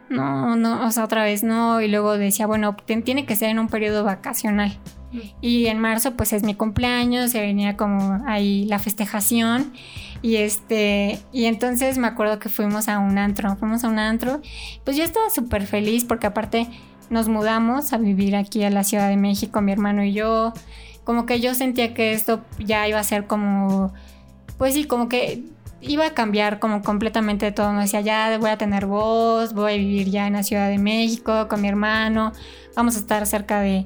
no, 0.09 0.55
no, 0.55 0.85
o 0.85 0.91
sea, 0.91 1.03
otra 1.03 1.23
vez 1.23 1.43
no, 1.43 1.81
y 1.81 1.87
luego 1.87 2.17
decía, 2.17 2.47
bueno, 2.47 2.75
tiene 2.85 3.25
que 3.25 3.35
ser 3.35 3.49
en 3.49 3.59
un 3.59 3.67
periodo 3.67 4.03
vacacional. 4.03 4.77
Mm. 5.11 5.19
Y 5.41 5.67
en 5.67 5.79
marzo 5.79 6.15
pues 6.15 6.33
es 6.33 6.43
mi 6.43 6.55
cumpleaños, 6.55 7.31
se 7.31 7.41
venía 7.41 7.77
como 7.77 8.23
ahí 8.27 8.65
la 8.65 8.79
festejación 8.79 9.73
y 10.21 10.37
este 10.37 11.19
y 11.31 11.45
entonces 11.45 11.97
me 11.97 12.07
acuerdo 12.07 12.39
que 12.39 12.49
fuimos 12.49 12.87
a 12.87 12.99
un 12.99 13.17
antro, 13.17 13.55
fuimos 13.57 13.83
a 13.83 13.89
un 13.89 13.99
antro, 13.99 14.41
pues 14.83 14.97
yo 14.97 15.03
estaba 15.03 15.29
súper 15.29 15.67
feliz 15.67 16.05
porque 16.05 16.27
aparte 16.27 16.67
nos 17.09 17.27
mudamos 17.27 17.93
a 17.93 17.97
vivir 17.97 18.35
aquí 18.35 18.63
a 18.63 18.69
la 18.69 18.83
Ciudad 18.83 19.09
de 19.09 19.17
México, 19.17 19.61
mi 19.61 19.71
hermano 19.71 20.03
y 20.03 20.13
yo, 20.13 20.53
como 21.03 21.25
que 21.25 21.39
yo 21.39 21.53
sentía 21.53 21.93
que 21.93 22.13
esto 22.13 22.41
ya 22.57 22.87
iba 22.87 22.99
a 22.99 23.03
ser 23.03 23.27
como, 23.27 23.93
pues 24.57 24.73
sí, 24.73 24.85
como 24.85 25.09
que 25.09 25.43
iba 25.83 26.07
a 26.07 26.13
cambiar 26.13 26.59
como 26.59 26.81
completamente 26.81 27.51
todo. 27.51 27.71
Me 27.73 27.83
decía, 27.83 28.01
ya 28.01 28.37
voy 28.39 28.49
a 28.49 28.57
tener 28.57 28.85
voz, 28.85 29.53
voy 29.53 29.73
a 29.73 29.75
vivir 29.77 30.09
ya 30.09 30.27
en 30.27 30.33
la 30.33 30.43
Ciudad 30.43 30.69
de 30.69 30.77
México 30.77 31.47
con 31.47 31.61
mi 31.61 31.67
hermano, 31.67 32.31
vamos 32.75 32.95
a 32.95 32.99
estar 32.99 33.25
cerca 33.25 33.59
de 33.59 33.85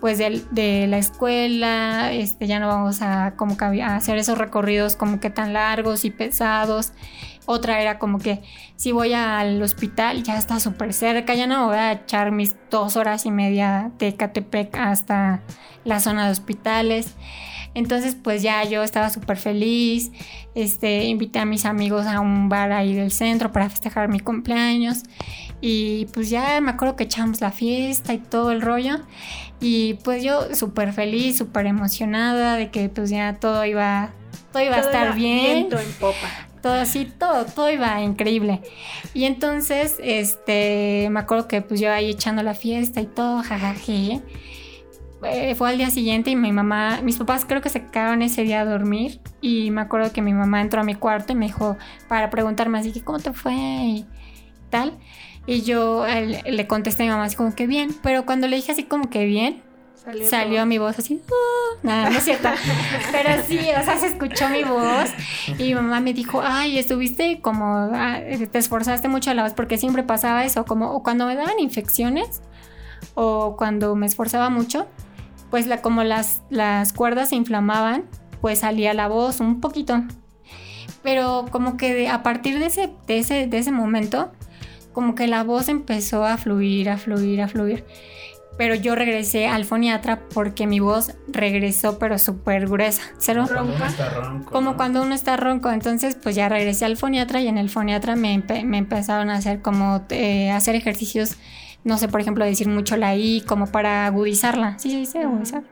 pues 0.00 0.18
de, 0.18 0.86
la 0.86 0.98
escuela, 0.98 2.12
este, 2.12 2.46
ya 2.46 2.60
no 2.60 2.68
vamos 2.68 3.02
a 3.02 3.34
como 3.36 3.56
a 3.60 3.96
hacer 3.96 4.16
esos 4.16 4.38
recorridos 4.38 4.94
como 4.94 5.18
que 5.18 5.30
tan 5.30 5.52
largos 5.52 6.04
y 6.04 6.10
pesados. 6.10 6.92
Otra 7.46 7.80
era 7.80 7.98
como 7.98 8.18
que 8.18 8.42
si 8.76 8.92
voy 8.92 9.14
al 9.14 9.60
hospital 9.62 10.22
ya 10.22 10.36
está 10.36 10.60
súper 10.60 10.92
cerca, 10.92 11.34
ya 11.34 11.46
no 11.46 11.66
voy 11.66 11.78
a 11.78 11.92
echar 11.92 12.30
mis 12.30 12.54
dos 12.70 12.96
horas 12.96 13.26
y 13.26 13.30
media 13.30 13.90
de 13.98 14.14
Catepec 14.14 14.76
hasta 14.76 15.40
la 15.84 15.98
zona 15.98 16.26
de 16.26 16.32
hospitales. 16.32 17.14
Entonces, 17.78 18.16
pues 18.20 18.42
ya 18.42 18.64
yo 18.64 18.82
estaba 18.82 19.08
súper 19.08 19.36
feliz. 19.36 20.10
Este, 20.54 21.04
invité 21.04 21.38
a 21.38 21.44
mis 21.44 21.64
amigos 21.64 22.06
a 22.06 22.20
un 22.20 22.48
bar 22.48 22.72
ahí 22.72 22.92
del 22.92 23.12
centro 23.12 23.52
para 23.52 23.70
festejar 23.70 24.08
mi 24.08 24.18
cumpleaños. 24.18 25.04
Y 25.60 26.06
pues 26.06 26.28
ya 26.28 26.60
me 26.60 26.72
acuerdo 26.72 26.96
que 26.96 27.04
echamos 27.04 27.40
la 27.40 27.52
fiesta 27.52 28.12
y 28.12 28.18
todo 28.18 28.50
el 28.50 28.62
rollo. 28.62 28.98
Y 29.60 29.94
pues 30.04 30.24
yo 30.24 30.54
súper 30.54 30.92
feliz, 30.92 31.38
súper 31.38 31.66
emocionada 31.66 32.56
de 32.56 32.70
que 32.70 32.88
pues 32.88 33.10
ya 33.10 33.36
todo 33.40 33.64
iba, 33.64 34.10
todo 34.52 34.62
iba 34.62 34.76
a 34.76 34.80
estar 34.80 35.14
bien. 35.14 35.68
en 35.70 35.92
popa 36.00 36.48
todo 36.62 36.74
así, 36.74 37.04
todo, 37.04 37.44
todo 37.46 37.70
iba 37.70 38.00
increíble. 38.02 38.60
Y 39.14 39.24
entonces, 39.24 39.96
este, 40.02 41.08
me 41.10 41.20
acuerdo 41.20 41.48
que 41.48 41.62
pues 41.62 41.80
yo 41.80 41.92
ahí 41.92 42.10
echando 42.10 42.42
la 42.42 42.54
fiesta 42.54 43.00
y 43.00 43.06
todo, 43.06 43.42
jajaje. 43.42 44.20
Eh, 45.24 45.54
fue 45.56 45.70
al 45.70 45.78
día 45.78 45.90
siguiente 45.90 46.30
y 46.30 46.36
mi 46.36 46.52
mamá, 46.52 47.00
mis 47.02 47.18
papás 47.18 47.44
creo 47.44 47.60
que 47.60 47.68
se 47.68 47.86
quedaron 47.86 48.22
ese 48.22 48.42
día 48.42 48.60
a 48.60 48.64
dormir 48.64 49.20
y 49.40 49.70
me 49.72 49.80
acuerdo 49.80 50.12
que 50.12 50.22
mi 50.22 50.32
mamá 50.32 50.60
entró 50.60 50.80
a 50.80 50.84
mi 50.84 50.94
cuarto 50.94 51.32
y 51.32 51.36
me 51.36 51.46
dijo 51.46 51.76
para 52.08 52.30
preguntarme 52.30 52.78
así 52.78 52.92
que 52.92 53.02
cómo 53.02 53.18
te 53.18 53.32
fue 53.32 53.54
y 53.54 54.06
tal. 54.70 54.92
Y 55.46 55.62
yo 55.62 56.04
le 56.46 56.66
contesté 56.66 57.02
a 57.02 57.06
mi 57.06 57.10
mamá 57.10 57.24
así 57.24 57.36
como 57.36 57.54
que 57.54 57.66
bien, 57.66 57.90
pero 58.02 58.26
cuando 58.26 58.46
le 58.46 58.56
dije 58.56 58.72
así 58.72 58.84
como 58.84 59.10
que 59.10 59.24
bien, 59.24 59.62
salió, 60.28 60.66
mi 60.66 60.78
voz 60.78 60.98
así, 60.98 61.20
oh", 61.30 61.76
nada, 61.82 62.10
no 62.10 62.18
es 62.18 62.24
cierto. 62.24 62.48
Pero 63.12 63.42
sí, 63.46 63.58
o 63.58 63.84
sea, 63.84 63.96
se 63.98 64.06
escuchó 64.06 64.48
mi 64.48 64.62
voz 64.62 65.10
y 65.58 65.64
mi 65.64 65.74
mamá 65.74 66.00
me 66.00 66.12
dijo, 66.12 66.40
ay, 66.44 66.78
estuviste 66.78 67.40
como, 67.40 67.90
ah, 67.92 68.20
te 68.50 68.58
esforzaste 68.58 69.08
mucho 69.08 69.30
a 69.30 69.34
la 69.34 69.42
voz 69.42 69.54
porque 69.54 69.78
siempre 69.78 70.02
pasaba 70.02 70.44
eso, 70.44 70.64
como 70.64 70.92
o 70.92 71.02
cuando 71.02 71.26
me 71.26 71.34
daban 71.34 71.58
infecciones 71.58 72.42
o 73.14 73.56
cuando 73.56 73.94
me 73.96 74.06
esforzaba 74.06 74.50
mucho, 74.50 74.86
pues 75.50 75.66
la, 75.66 75.82
como 75.82 76.04
las, 76.04 76.42
las 76.50 76.92
cuerdas 76.92 77.30
se 77.30 77.36
inflamaban, 77.36 78.04
pues 78.40 78.60
salía 78.60 78.94
la 78.94 79.08
voz 79.08 79.40
un 79.40 79.60
poquito. 79.60 80.02
Pero 81.02 81.46
como 81.50 81.76
que 81.76 82.08
a 82.08 82.22
partir 82.22 82.58
de 82.58 82.66
ese, 82.66 82.90
de 83.06 83.18
ese, 83.18 83.46
de 83.46 83.58
ese 83.58 83.72
momento, 83.72 84.32
como 84.92 85.14
que 85.14 85.26
la 85.26 85.44
voz 85.44 85.68
empezó 85.68 86.24
a 86.24 86.36
fluir, 86.36 86.90
a 86.90 86.98
fluir, 86.98 87.40
a 87.40 87.48
fluir. 87.48 87.84
Pero 88.56 88.74
yo 88.74 88.96
regresé 88.96 89.46
al 89.46 89.64
foniatra 89.64 90.18
porque 90.34 90.66
mi 90.66 90.80
voz 90.80 91.14
regresó, 91.28 92.00
pero 92.00 92.18
súper 92.18 92.66
gruesa. 92.66 93.02
Como 93.24 93.46
cuando 93.46 93.76
uno 93.76 93.86
está 93.86 94.10
ronco. 94.10 94.50
Como 94.50 94.76
cuando 94.76 95.02
uno 95.02 95.14
está 95.14 95.36
ronco. 95.36 95.70
Entonces, 95.70 96.16
pues 96.20 96.34
ya 96.34 96.48
regresé 96.48 96.84
al 96.84 96.96
foniatra 96.96 97.40
y 97.40 97.46
en 97.46 97.56
el 97.56 97.70
foniatra 97.70 98.16
me, 98.16 98.42
me 98.64 98.78
empezaron 98.78 99.30
a 99.30 99.36
hacer 99.36 99.62
como 99.62 100.04
eh, 100.10 100.50
hacer 100.50 100.74
ejercicios 100.74 101.36
no 101.88 101.96
sé, 101.96 102.06
por 102.06 102.20
ejemplo, 102.20 102.44
decir 102.44 102.68
mucho 102.68 102.98
la 102.98 103.16
I 103.16 103.40
como 103.40 103.66
para 103.66 104.06
agudizarla. 104.06 104.78
Sí, 104.78 104.90
sí, 104.90 105.06
sí, 105.06 105.18
agudizar. 105.18 105.64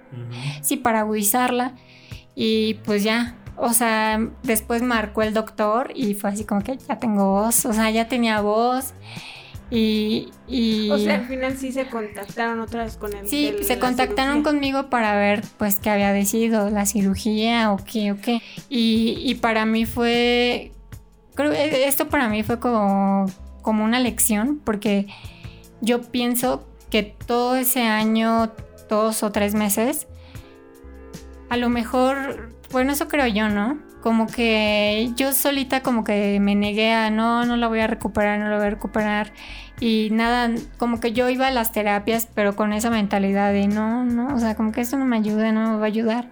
Sí, 0.62 0.78
para 0.78 1.00
agudizarla. 1.00 1.74
Y 2.34 2.74
pues 2.86 3.04
ya, 3.04 3.36
o 3.56 3.74
sea, 3.74 4.18
después 4.42 4.80
marcó 4.80 5.22
el 5.22 5.34
doctor 5.34 5.92
y 5.94 6.14
fue 6.14 6.30
así 6.30 6.44
como 6.44 6.62
que 6.62 6.78
ya 6.78 6.98
tengo 6.98 7.32
voz, 7.32 7.66
o 7.66 7.72
sea, 7.74 7.90
ya 7.90 8.08
tenía 8.08 8.40
voz. 8.40 8.94
Y, 9.70 10.30
O 10.90 10.98
sea, 10.98 11.16
al 11.16 11.26
final 11.26 11.56
sí 11.58 11.70
se 11.72 11.86
contactaron 11.86 12.60
otra 12.60 12.84
vez 12.84 12.96
con 12.96 13.14
él. 13.14 13.28
Sí, 13.28 13.52
se 13.62 13.78
contactaron 13.78 14.42
conmigo 14.42 14.88
para 14.88 15.16
ver 15.16 15.42
pues 15.58 15.78
qué 15.80 15.90
había 15.90 16.12
decidido, 16.12 16.70
la 16.70 16.86
cirugía 16.86 17.72
o 17.72 17.76
qué 17.76 18.12
o 18.12 18.16
qué. 18.20 18.40
Y, 18.70 19.18
y 19.18 19.34
para 19.34 19.66
mí 19.66 19.84
fue, 19.84 20.72
creo 21.34 21.50
que 21.50 21.86
esto 21.86 22.08
para 22.08 22.28
mí 22.30 22.42
fue 22.42 22.58
como, 22.58 23.26
como 23.60 23.84
una 23.84 24.00
lección 24.00 24.60
porque 24.64 25.08
yo 25.80 26.02
pienso 26.02 26.66
que 26.90 27.02
todo 27.02 27.56
ese 27.56 27.82
año, 27.82 28.52
dos 28.88 29.22
o 29.22 29.32
tres 29.32 29.54
meses, 29.54 30.06
a 31.48 31.56
lo 31.56 31.68
mejor, 31.68 32.50
bueno, 32.72 32.92
eso 32.92 33.08
creo 33.08 33.26
yo, 33.26 33.48
¿no? 33.48 33.78
Como 34.02 34.26
que 34.26 35.10
yo 35.16 35.32
solita 35.32 35.82
como 35.82 36.04
que 36.04 36.38
me 36.40 36.54
negué 36.54 36.92
a, 36.92 37.10
no, 37.10 37.44
no 37.44 37.56
la 37.56 37.66
voy 37.68 37.80
a 37.80 37.86
recuperar, 37.86 38.38
no 38.38 38.48
la 38.48 38.56
voy 38.56 38.66
a 38.66 38.70
recuperar. 38.70 39.32
Y 39.80 40.08
nada, 40.12 40.50
como 40.78 41.00
que 41.00 41.12
yo 41.12 41.28
iba 41.28 41.48
a 41.48 41.50
las 41.50 41.72
terapias, 41.72 42.28
pero 42.34 42.56
con 42.56 42.72
esa 42.72 42.88
mentalidad 42.90 43.52
de, 43.52 43.68
no, 43.68 44.04
no, 44.04 44.34
o 44.34 44.38
sea, 44.38 44.54
como 44.54 44.72
que 44.72 44.80
esto 44.80 44.96
no 44.96 45.04
me 45.04 45.16
ayuda, 45.16 45.52
no 45.52 45.72
me 45.72 45.76
va 45.76 45.84
a 45.84 45.86
ayudar. 45.86 46.30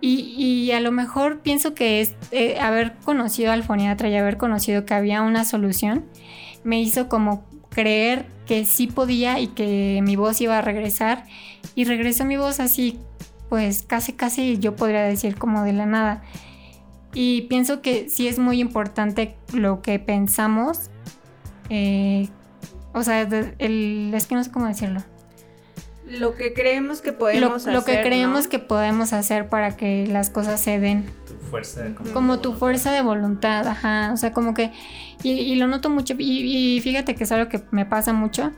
Y, 0.00 0.70
a 0.72 0.80
lo 0.80 0.92
mejor 0.92 1.40
pienso 1.40 1.74
que 1.74 2.14
eh, 2.30 2.58
haber 2.60 2.94
conocido 2.98 3.50
al 3.50 3.64
foniatra 3.64 4.08
y 4.08 4.16
haber 4.16 4.36
conocido 4.36 4.84
que 4.84 4.94
había 4.94 5.22
una 5.22 5.44
solución 5.44 6.04
me 6.64 6.80
hizo 6.80 7.08
como 7.08 7.44
creer 7.76 8.24
que 8.46 8.64
sí 8.64 8.86
podía 8.86 9.38
y 9.38 9.48
que 9.48 10.00
mi 10.02 10.16
voz 10.16 10.40
iba 10.40 10.56
a 10.56 10.62
regresar. 10.62 11.26
Y 11.74 11.84
regresó 11.84 12.24
mi 12.24 12.38
voz 12.38 12.58
así, 12.58 12.98
pues 13.50 13.84
casi, 13.86 14.14
casi 14.14 14.56
yo 14.58 14.74
podría 14.76 15.02
decir 15.02 15.36
como 15.36 15.62
de 15.62 15.74
la 15.74 15.84
nada. 15.84 16.22
Y 17.12 17.42
pienso 17.42 17.82
que 17.82 18.08
sí 18.08 18.28
es 18.28 18.38
muy 18.38 18.60
importante 18.60 19.36
lo 19.52 19.82
que 19.82 19.98
pensamos. 19.98 20.90
Eh, 21.68 22.30
o 22.94 23.02
sea, 23.02 23.20
el, 23.58 24.10
es 24.14 24.26
que 24.26 24.34
no 24.36 24.42
sé 24.42 24.50
cómo 24.50 24.66
decirlo. 24.66 25.02
Lo 26.06 26.34
que 26.34 26.54
creemos 26.54 27.02
que 27.02 27.12
podemos 27.12 27.62
hacer. 27.62 27.74
Lo 27.74 27.84
que 27.84 28.00
creemos 28.00 28.48
que 28.48 28.58
podemos 28.58 29.12
hacer 29.12 29.50
para 29.50 29.76
que 29.76 30.06
las 30.06 30.30
cosas 30.30 30.62
se 30.62 30.80
den. 30.80 31.04
Fuerza 31.50 31.82
de 31.82 31.94
Como 32.12 32.38
tu 32.40 32.52
fuerza 32.52 32.92
de 32.92 33.02
voluntad, 33.02 33.66
ajá. 33.66 34.12
O 34.12 34.16
sea, 34.16 34.32
como 34.32 34.54
que. 34.54 34.72
Y, 35.22 35.54
lo 35.56 35.66
noto 35.66 35.90
mucho. 35.90 36.14
Y, 36.18 36.80
fíjate 36.82 37.14
que 37.14 37.24
es 37.24 37.32
algo 37.32 37.48
que 37.48 37.62
me 37.70 37.86
pasa 37.86 38.12
mucho. 38.12 38.52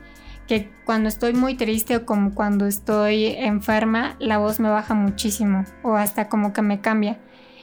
Que 0.47 0.69
cuando 0.85 1.09
estoy 1.09 1.33
muy 1.33 1.55
triste 1.55 1.95
o 1.95 2.05
como 2.05 2.33
cuando 2.33 2.65
estoy 2.65 3.27
enferma, 3.27 4.15
la 4.19 4.39
voz 4.39 4.59
me 4.59 4.69
baja 4.69 4.93
muchísimo. 4.93 5.65
O 5.83 5.95
hasta 5.95 6.29
como 6.29 6.53
que 6.53 6.61
me 6.61 6.81
cambia. 6.81 7.19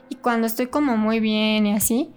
Y 0.08 0.16
cuando 0.16 0.46
estoy 0.46 0.66
como 0.68 0.96
muy 0.96 1.18
bien 1.20 1.66
y 1.66 1.74
así, 1.74 2.10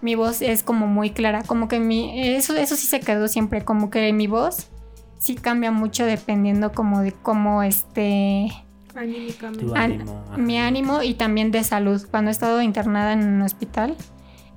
mi 0.00 0.14
voz 0.14 0.40
es 0.40 0.62
como 0.62 0.86
muy 0.86 1.10
clara. 1.10 1.42
Como 1.42 1.68
que 1.68 1.78
mi. 1.78 2.28
Eso, 2.34 2.56
eso 2.56 2.76
sí 2.76 2.86
se 2.86 3.00
quedó 3.00 3.28
siempre. 3.28 3.64
Como 3.64 3.90
que 3.90 4.12
mi 4.12 4.26
voz 4.26 4.70
sí 5.18 5.34
cambia 5.34 5.70
mucho 5.70 6.06
dependiendo 6.06 6.72
como 6.72 7.00
de 7.00 7.12
cómo 7.12 7.62
este... 7.62 8.48
mi 10.36 10.58
ánimo 10.58 11.02
y 11.02 11.14
también 11.14 11.50
de 11.50 11.64
salud. 11.64 12.06
Cuando 12.10 12.30
he 12.30 12.32
estado 12.32 12.62
internada 12.62 13.12
en 13.12 13.26
un 13.26 13.42
hospital, 13.42 13.96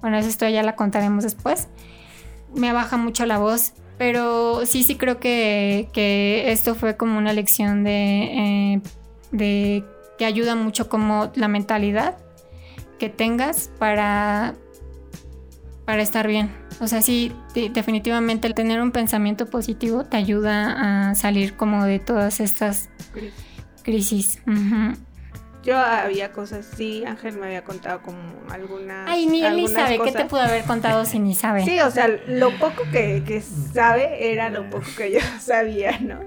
bueno, 0.02 0.18
eso 0.18 0.30
esto 0.30 0.48
ya 0.48 0.64
la 0.64 0.76
contaremos 0.76 1.24
después, 1.24 1.68
me 2.56 2.74
baja 2.74 2.98
mucho 2.98 3.26
la 3.26 3.38
voz 3.38 3.74
Pero 3.98 4.66
sí, 4.66 4.84
sí 4.84 4.96
creo 4.96 5.20
que, 5.20 5.90
que 5.94 6.52
esto 6.52 6.74
fue 6.74 6.96
como 6.96 7.18
una 7.18 7.34
lección 7.34 7.84
de, 7.84 8.76
eh, 8.76 8.82
de 9.32 9.84
que 10.18 10.26
ayuda 10.26 10.56
mucho 10.56 10.88
como 10.88 11.32
la 11.36 11.48
mentalidad 11.48 12.18
que 12.98 13.10
tengas 13.10 13.72
para, 13.78 14.56
para 15.86 16.02
estar 16.02 16.28
bien. 16.28 16.50
O 16.82 16.88
sea, 16.88 17.02
sí, 17.02 17.34
definitivamente 17.54 18.48
el 18.48 18.54
tener 18.54 18.82
un 18.82 18.92
pensamiento 18.92 19.48
positivo 19.48 20.06
te 20.06 20.16
ayuda 20.16 21.10
a 21.10 21.16
salir 21.16 21.56
como 21.56 21.84
de 21.84 22.00
todas 22.00 22.40
estas 22.40 22.90
crisis. 23.12 23.49
Yo 25.62 25.78
había 25.78 26.32
cosas, 26.32 26.66
sí, 26.66 27.04
Ángel 27.06 27.38
me 27.38 27.48
había 27.48 27.66
contado 27.66 28.02
como 28.02 28.18
algunas. 28.50 29.10
Ay, 29.10 29.26
ni 29.26 29.44
él 29.44 29.58
ni 29.58 29.68
sabe, 29.68 30.00
¿qué 30.00 30.14
te 30.14 30.24
pudo 30.26 30.40
haber 30.42 30.64
contado 30.64 31.04
si 31.04 31.20
ni 31.20 31.36
sabe? 31.36 31.66
Sí, 31.66 31.82
o 31.82 31.92
sea, 31.92 32.08
lo 32.28 32.58
poco 32.58 32.84
que, 32.94 33.24
que, 33.28 33.42
sabe 33.42 34.32
era 34.32 34.50
lo 34.50 34.70
poco 34.70 34.86
que 34.96 35.12
yo 35.12 35.20
sabía, 35.42 36.00
¿no? 36.00 36.20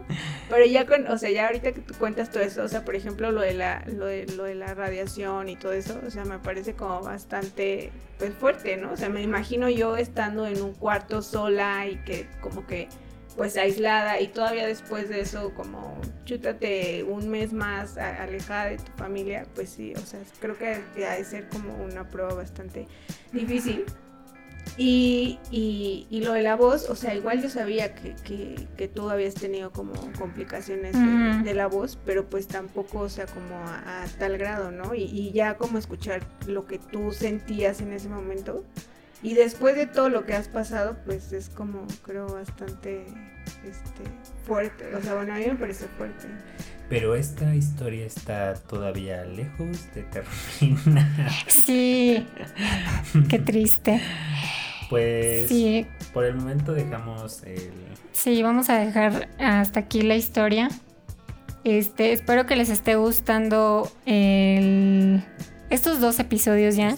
Pero 0.50 0.66
ya 0.66 0.86
con, 0.86 1.06
o 1.06 1.16
sea, 1.16 1.30
ya 1.30 1.46
ahorita 1.46 1.72
que 1.72 1.80
tú 1.80 1.94
cuentas 1.94 2.30
todo 2.30 2.42
eso, 2.42 2.62
o 2.62 2.68
sea, 2.68 2.84
por 2.84 2.94
ejemplo, 2.94 3.32
lo 3.32 3.40
de 3.40 3.54
la, 3.54 3.82
lo 3.86 4.04
de, 4.04 4.26
lo 4.26 4.44
de 4.44 4.54
la 4.54 4.74
radiación 4.74 5.48
y 5.48 5.56
todo 5.56 5.72
eso, 5.72 5.98
o 6.06 6.10
sea, 6.10 6.26
me 6.26 6.38
parece 6.38 6.74
como 6.74 7.00
bastante, 7.00 7.90
pues 8.18 8.34
fuerte, 8.34 8.76
¿no? 8.76 8.92
O 8.92 8.96
sea, 8.98 9.08
me 9.08 9.22
imagino 9.22 9.70
yo 9.70 9.96
estando 9.96 10.46
en 10.46 10.60
un 10.60 10.74
cuarto 10.74 11.22
sola 11.22 11.86
y 11.86 11.96
que 12.04 12.28
como 12.42 12.66
que 12.66 12.88
pues 13.36 13.56
aislada 13.56 14.20
y 14.20 14.28
todavía 14.28 14.66
después 14.66 15.08
de 15.08 15.20
eso 15.20 15.52
como 15.54 16.00
chútate 16.24 17.04
un 17.04 17.28
mes 17.28 17.52
más 17.52 17.96
alejada 17.96 18.66
de 18.66 18.76
tu 18.78 18.92
familia, 18.96 19.46
pues 19.54 19.70
sí, 19.70 19.94
o 19.96 20.00
sea, 20.00 20.20
creo 20.40 20.56
que 20.56 21.06
ha 21.06 21.14
de 21.14 21.24
ser 21.24 21.48
como 21.48 21.74
una 21.82 22.08
prueba 22.08 22.34
bastante 22.34 22.86
difícil. 23.32 23.84
Y, 24.78 25.38
y, 25.50 26.06
y, 26.08 26.22
lo 26.22 26.32
de 26.32 26.42
la 26.42 26.56
voz, 26.56 26.88
o 26.88 26.96
sea, 26.96 27.14
igual 27.14 27.42
yo 27.42 27.50
sabía 27.50 27.94
que, 27.94 28.14
que, 28.24 28.68
que 28.76 28.88
tú 28.88 29.10
habías 29.10 29.34
tenido 29.34 29.70
como 29.70 29.92
complicaciones 30.18 30.94
de, 31.44 31.52
la 31.52 31.66
voz, 31.66 31.98
pero 32.06 32.30
pues 32.30 32.46
tampoco, 32.46 33.00
o 33.00 33.08
sea, 33.10 33.26
como 33.26 33.54
a, 33.56 34.02
a 34.02 34.06
tal 34.18 34.38
grado, 34.38 34.70
¿no? 34.70 34.94
Y, 34.94 35.02
y, 35.02 35.32
ya 35.32 35.58
como 35.58 35.76
escuchar 35.76 36.22
lo 36.46 36.66
que 36.66 36.78
tú 36.78 37.12
sentías 37.12 37.82
en 37.82 37.92
ese 37.92 38.08
momento, 38.08 38.64
y 39.22 39.34
después 39.34 39.76
de 39.76 39.86
todo 39.86 40.08
lo 40.08 40.26
que 40.26 40.34
has 40.34 40.48
pasado, 40.48 40.96
pues 41.04 41.32
es 41.32 41.48
como, 41.48 41.86
creo, 42.02 42.26
bastante 42.26 43.06
este, 43.64 44.02
fuerte. 44.44 44.94
O 44.94 45.00
sea, 45.00 45.14
bueno, 45.14 45.34
a 45.34 45.38
mí 45.38 45.46
me 45.46 45.54
parece 45.54 45.86
fuerte. 45.96 46.26
Pero 46.88 47.14
esta 47.14 47.54
historia 47.54 48.04
está 48.04 48.54
todavía 48.54 49.24
lejos 49.24 49.78
de 49.94 50.02
terminar. 50.02 51.08
Sí, 51.48 52.26
qué 53.28 53.38
triste. 53.38 54.00
Pues 54.90 55.48
sí. 55.48 55.86
por 56.12 56.24
el 56.24 56.34
momento 56.34 56.74
dejamos 56.74 57.44
el... 57.44 57.70
Sí, 58.12 58.42
vamos 58.42 58.68
a 58.68 58.78
dejar 58.78 59.28
hasta 59.38 59.80
aquí 59.80 60.02
la 60.02 60.16
historia. 60.16 60.68
Este, 61.64 62.12
espero 62.12 62.44
que 62.44 62.56
les 62.56 62.68
esté 62.68 62.96
gustando 62.96 63.90
el 64.04 65.22
estos 65.72 66.00
dos 66.00 66.18
episodios 66.18 66.76
ya 66.76 66.94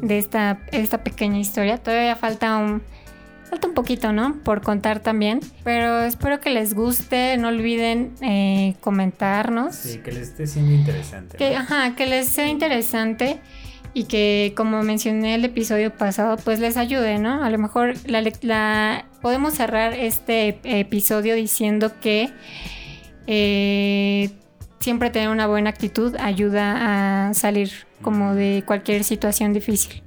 de 0.00 0.18
esta, 0.18 0.60
esta 0.72 1.02
pequeña 1.02 1.38
historia. 1.38 1.78
Todavía 1.78 2.16
falta 2.16 2.56
un, 2.56 2.82
falta 3.48 3.68
un 3.68 3.74
poquito, 3.74 4.12
¿no? 4.12 4.36
Por 4.44 4.62
contar 4.62 5.00
también. 5.00 5.40
Pero 5.64 6.02
espero 6.02 6.40
que 6.40 6.50
les 6.50 6.74
guste. 6.74 7.36
No 7.36 7.48
olviden 7.48 8.12
eh, 8.22 8.76
comentarnos. 8.80 9.74
Sí, 9.74 9.98
que 9.98 10.12
les 10.12 10.28
esté 10.28 10.46
siendo 10.46 10.72
interesante. 10.72 11.36
Que, 11.36 11.56
Ajá, 11.56 11.96
que 11.96 12.06
les 12.06 12.28
sea 12.28 12.46
interesante. 12.46 13.40
Y 13.92 14.04
que, 14.04 14.52
como 14.56 14.84
mencioné 14.84 15.34
el 15.34 15.44
episodio 15.44 15.92
pasado, 15.92 16.36
pues 16.36 16.60
les 16.60 16.76
ayude, 16.76 17.18
¿no? 17.18 17.42
A 17.42 17.50
lo 17.50 17.58
mejor 17.58 17.94
la, 18.06 18.22
la 18.42 19.04
podemos 19.20 19.54
cerrar 19.54 19.94
este 19.94 20.60
episodio 20.62 21.34
diciendo 21.34 21.90
que 22.00 22.30
eh, 23.26 24.30
siempre 24.80 25.10
tener 25.10 25.28
una 25.28 25.46
buena 25.46 25.70
actitud 25.70 26.16
ayuda 26.18 27.28
a 27.28 27.34
salir 27.34 27.70
como 28.02 28.34
de 28.34 28.64
cualquier 28.66 29.04
situación 29.04 29.52
difícil. 29.52 30.02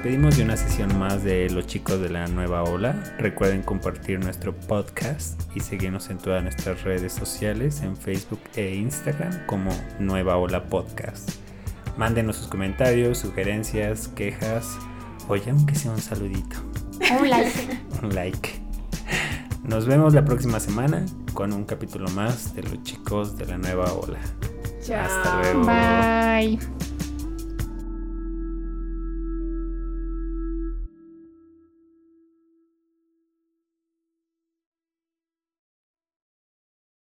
Pedimos 0.00 0.36
de 0.36 0.44
una 0.44 0.56
sesión 0.56 0.96
más 0.96 1.24
de 1.24 1.50
los 1.50 1.66
chicos 1.66 2.00
de 2.00 2.08
la 2.08 2.28
nueva 2.28 2.62
ola. 2.62 2.94
Recuerden 3.18 3.62
compartir 3.62 4.20
nuestro 4.20 4.54
podcast 4.54 5.40
y 5.56 5.60
seguirnos 5.60 6.08
en 6.08 6.18
todas 6.18 6.42
nuestras 6.42 6.84
redes 6.84 7.12
sociales, 7.12 7.82
en 7.82 7.96
Facebook 7.96 8.40
e 8.54 8.76
Instagram 8.76 9.44
como 9.46 9.72
Nueva 9.98 10.36
Ola 10.36 10.64
Podcast. 10.64 11.30
Mándenos 11.98 12.36
sus 12.36 12.46
comentarios, 12.46 13.18
sugerencias, 13.18 14.06
quejas 14.08 14.78
Oye, 15.28 15.50
aunque 15.50 15.74
sea 15.74 15.90
un 15.90 16.00
saludito. 16.00 16.56
Un 17.20 17.30
like. 17.30 17.78
un 18.02 18.14
like. 18.14 18.60
Nos 19.64 19.86
vemos 19.86 20.14
la 20.14 20.24
próxima 20.24 20.60
semana 20.60 21.04
con 21.34 21.52
un 21.52 21.64
capítulo 21.64 22.08
más 22.10 22.54
de 22.54 22.62
los 22.62 22.82
chicos 22.82 23.36
de 23.36 23.46
la 23.46 23.58
nueva 23.58 23.92
ola. 23.92 24.18
Chao. 24.82 25.04
Hasta 25.04 25.42
luego. 25.42 25.66
Bye. 25.66 26.87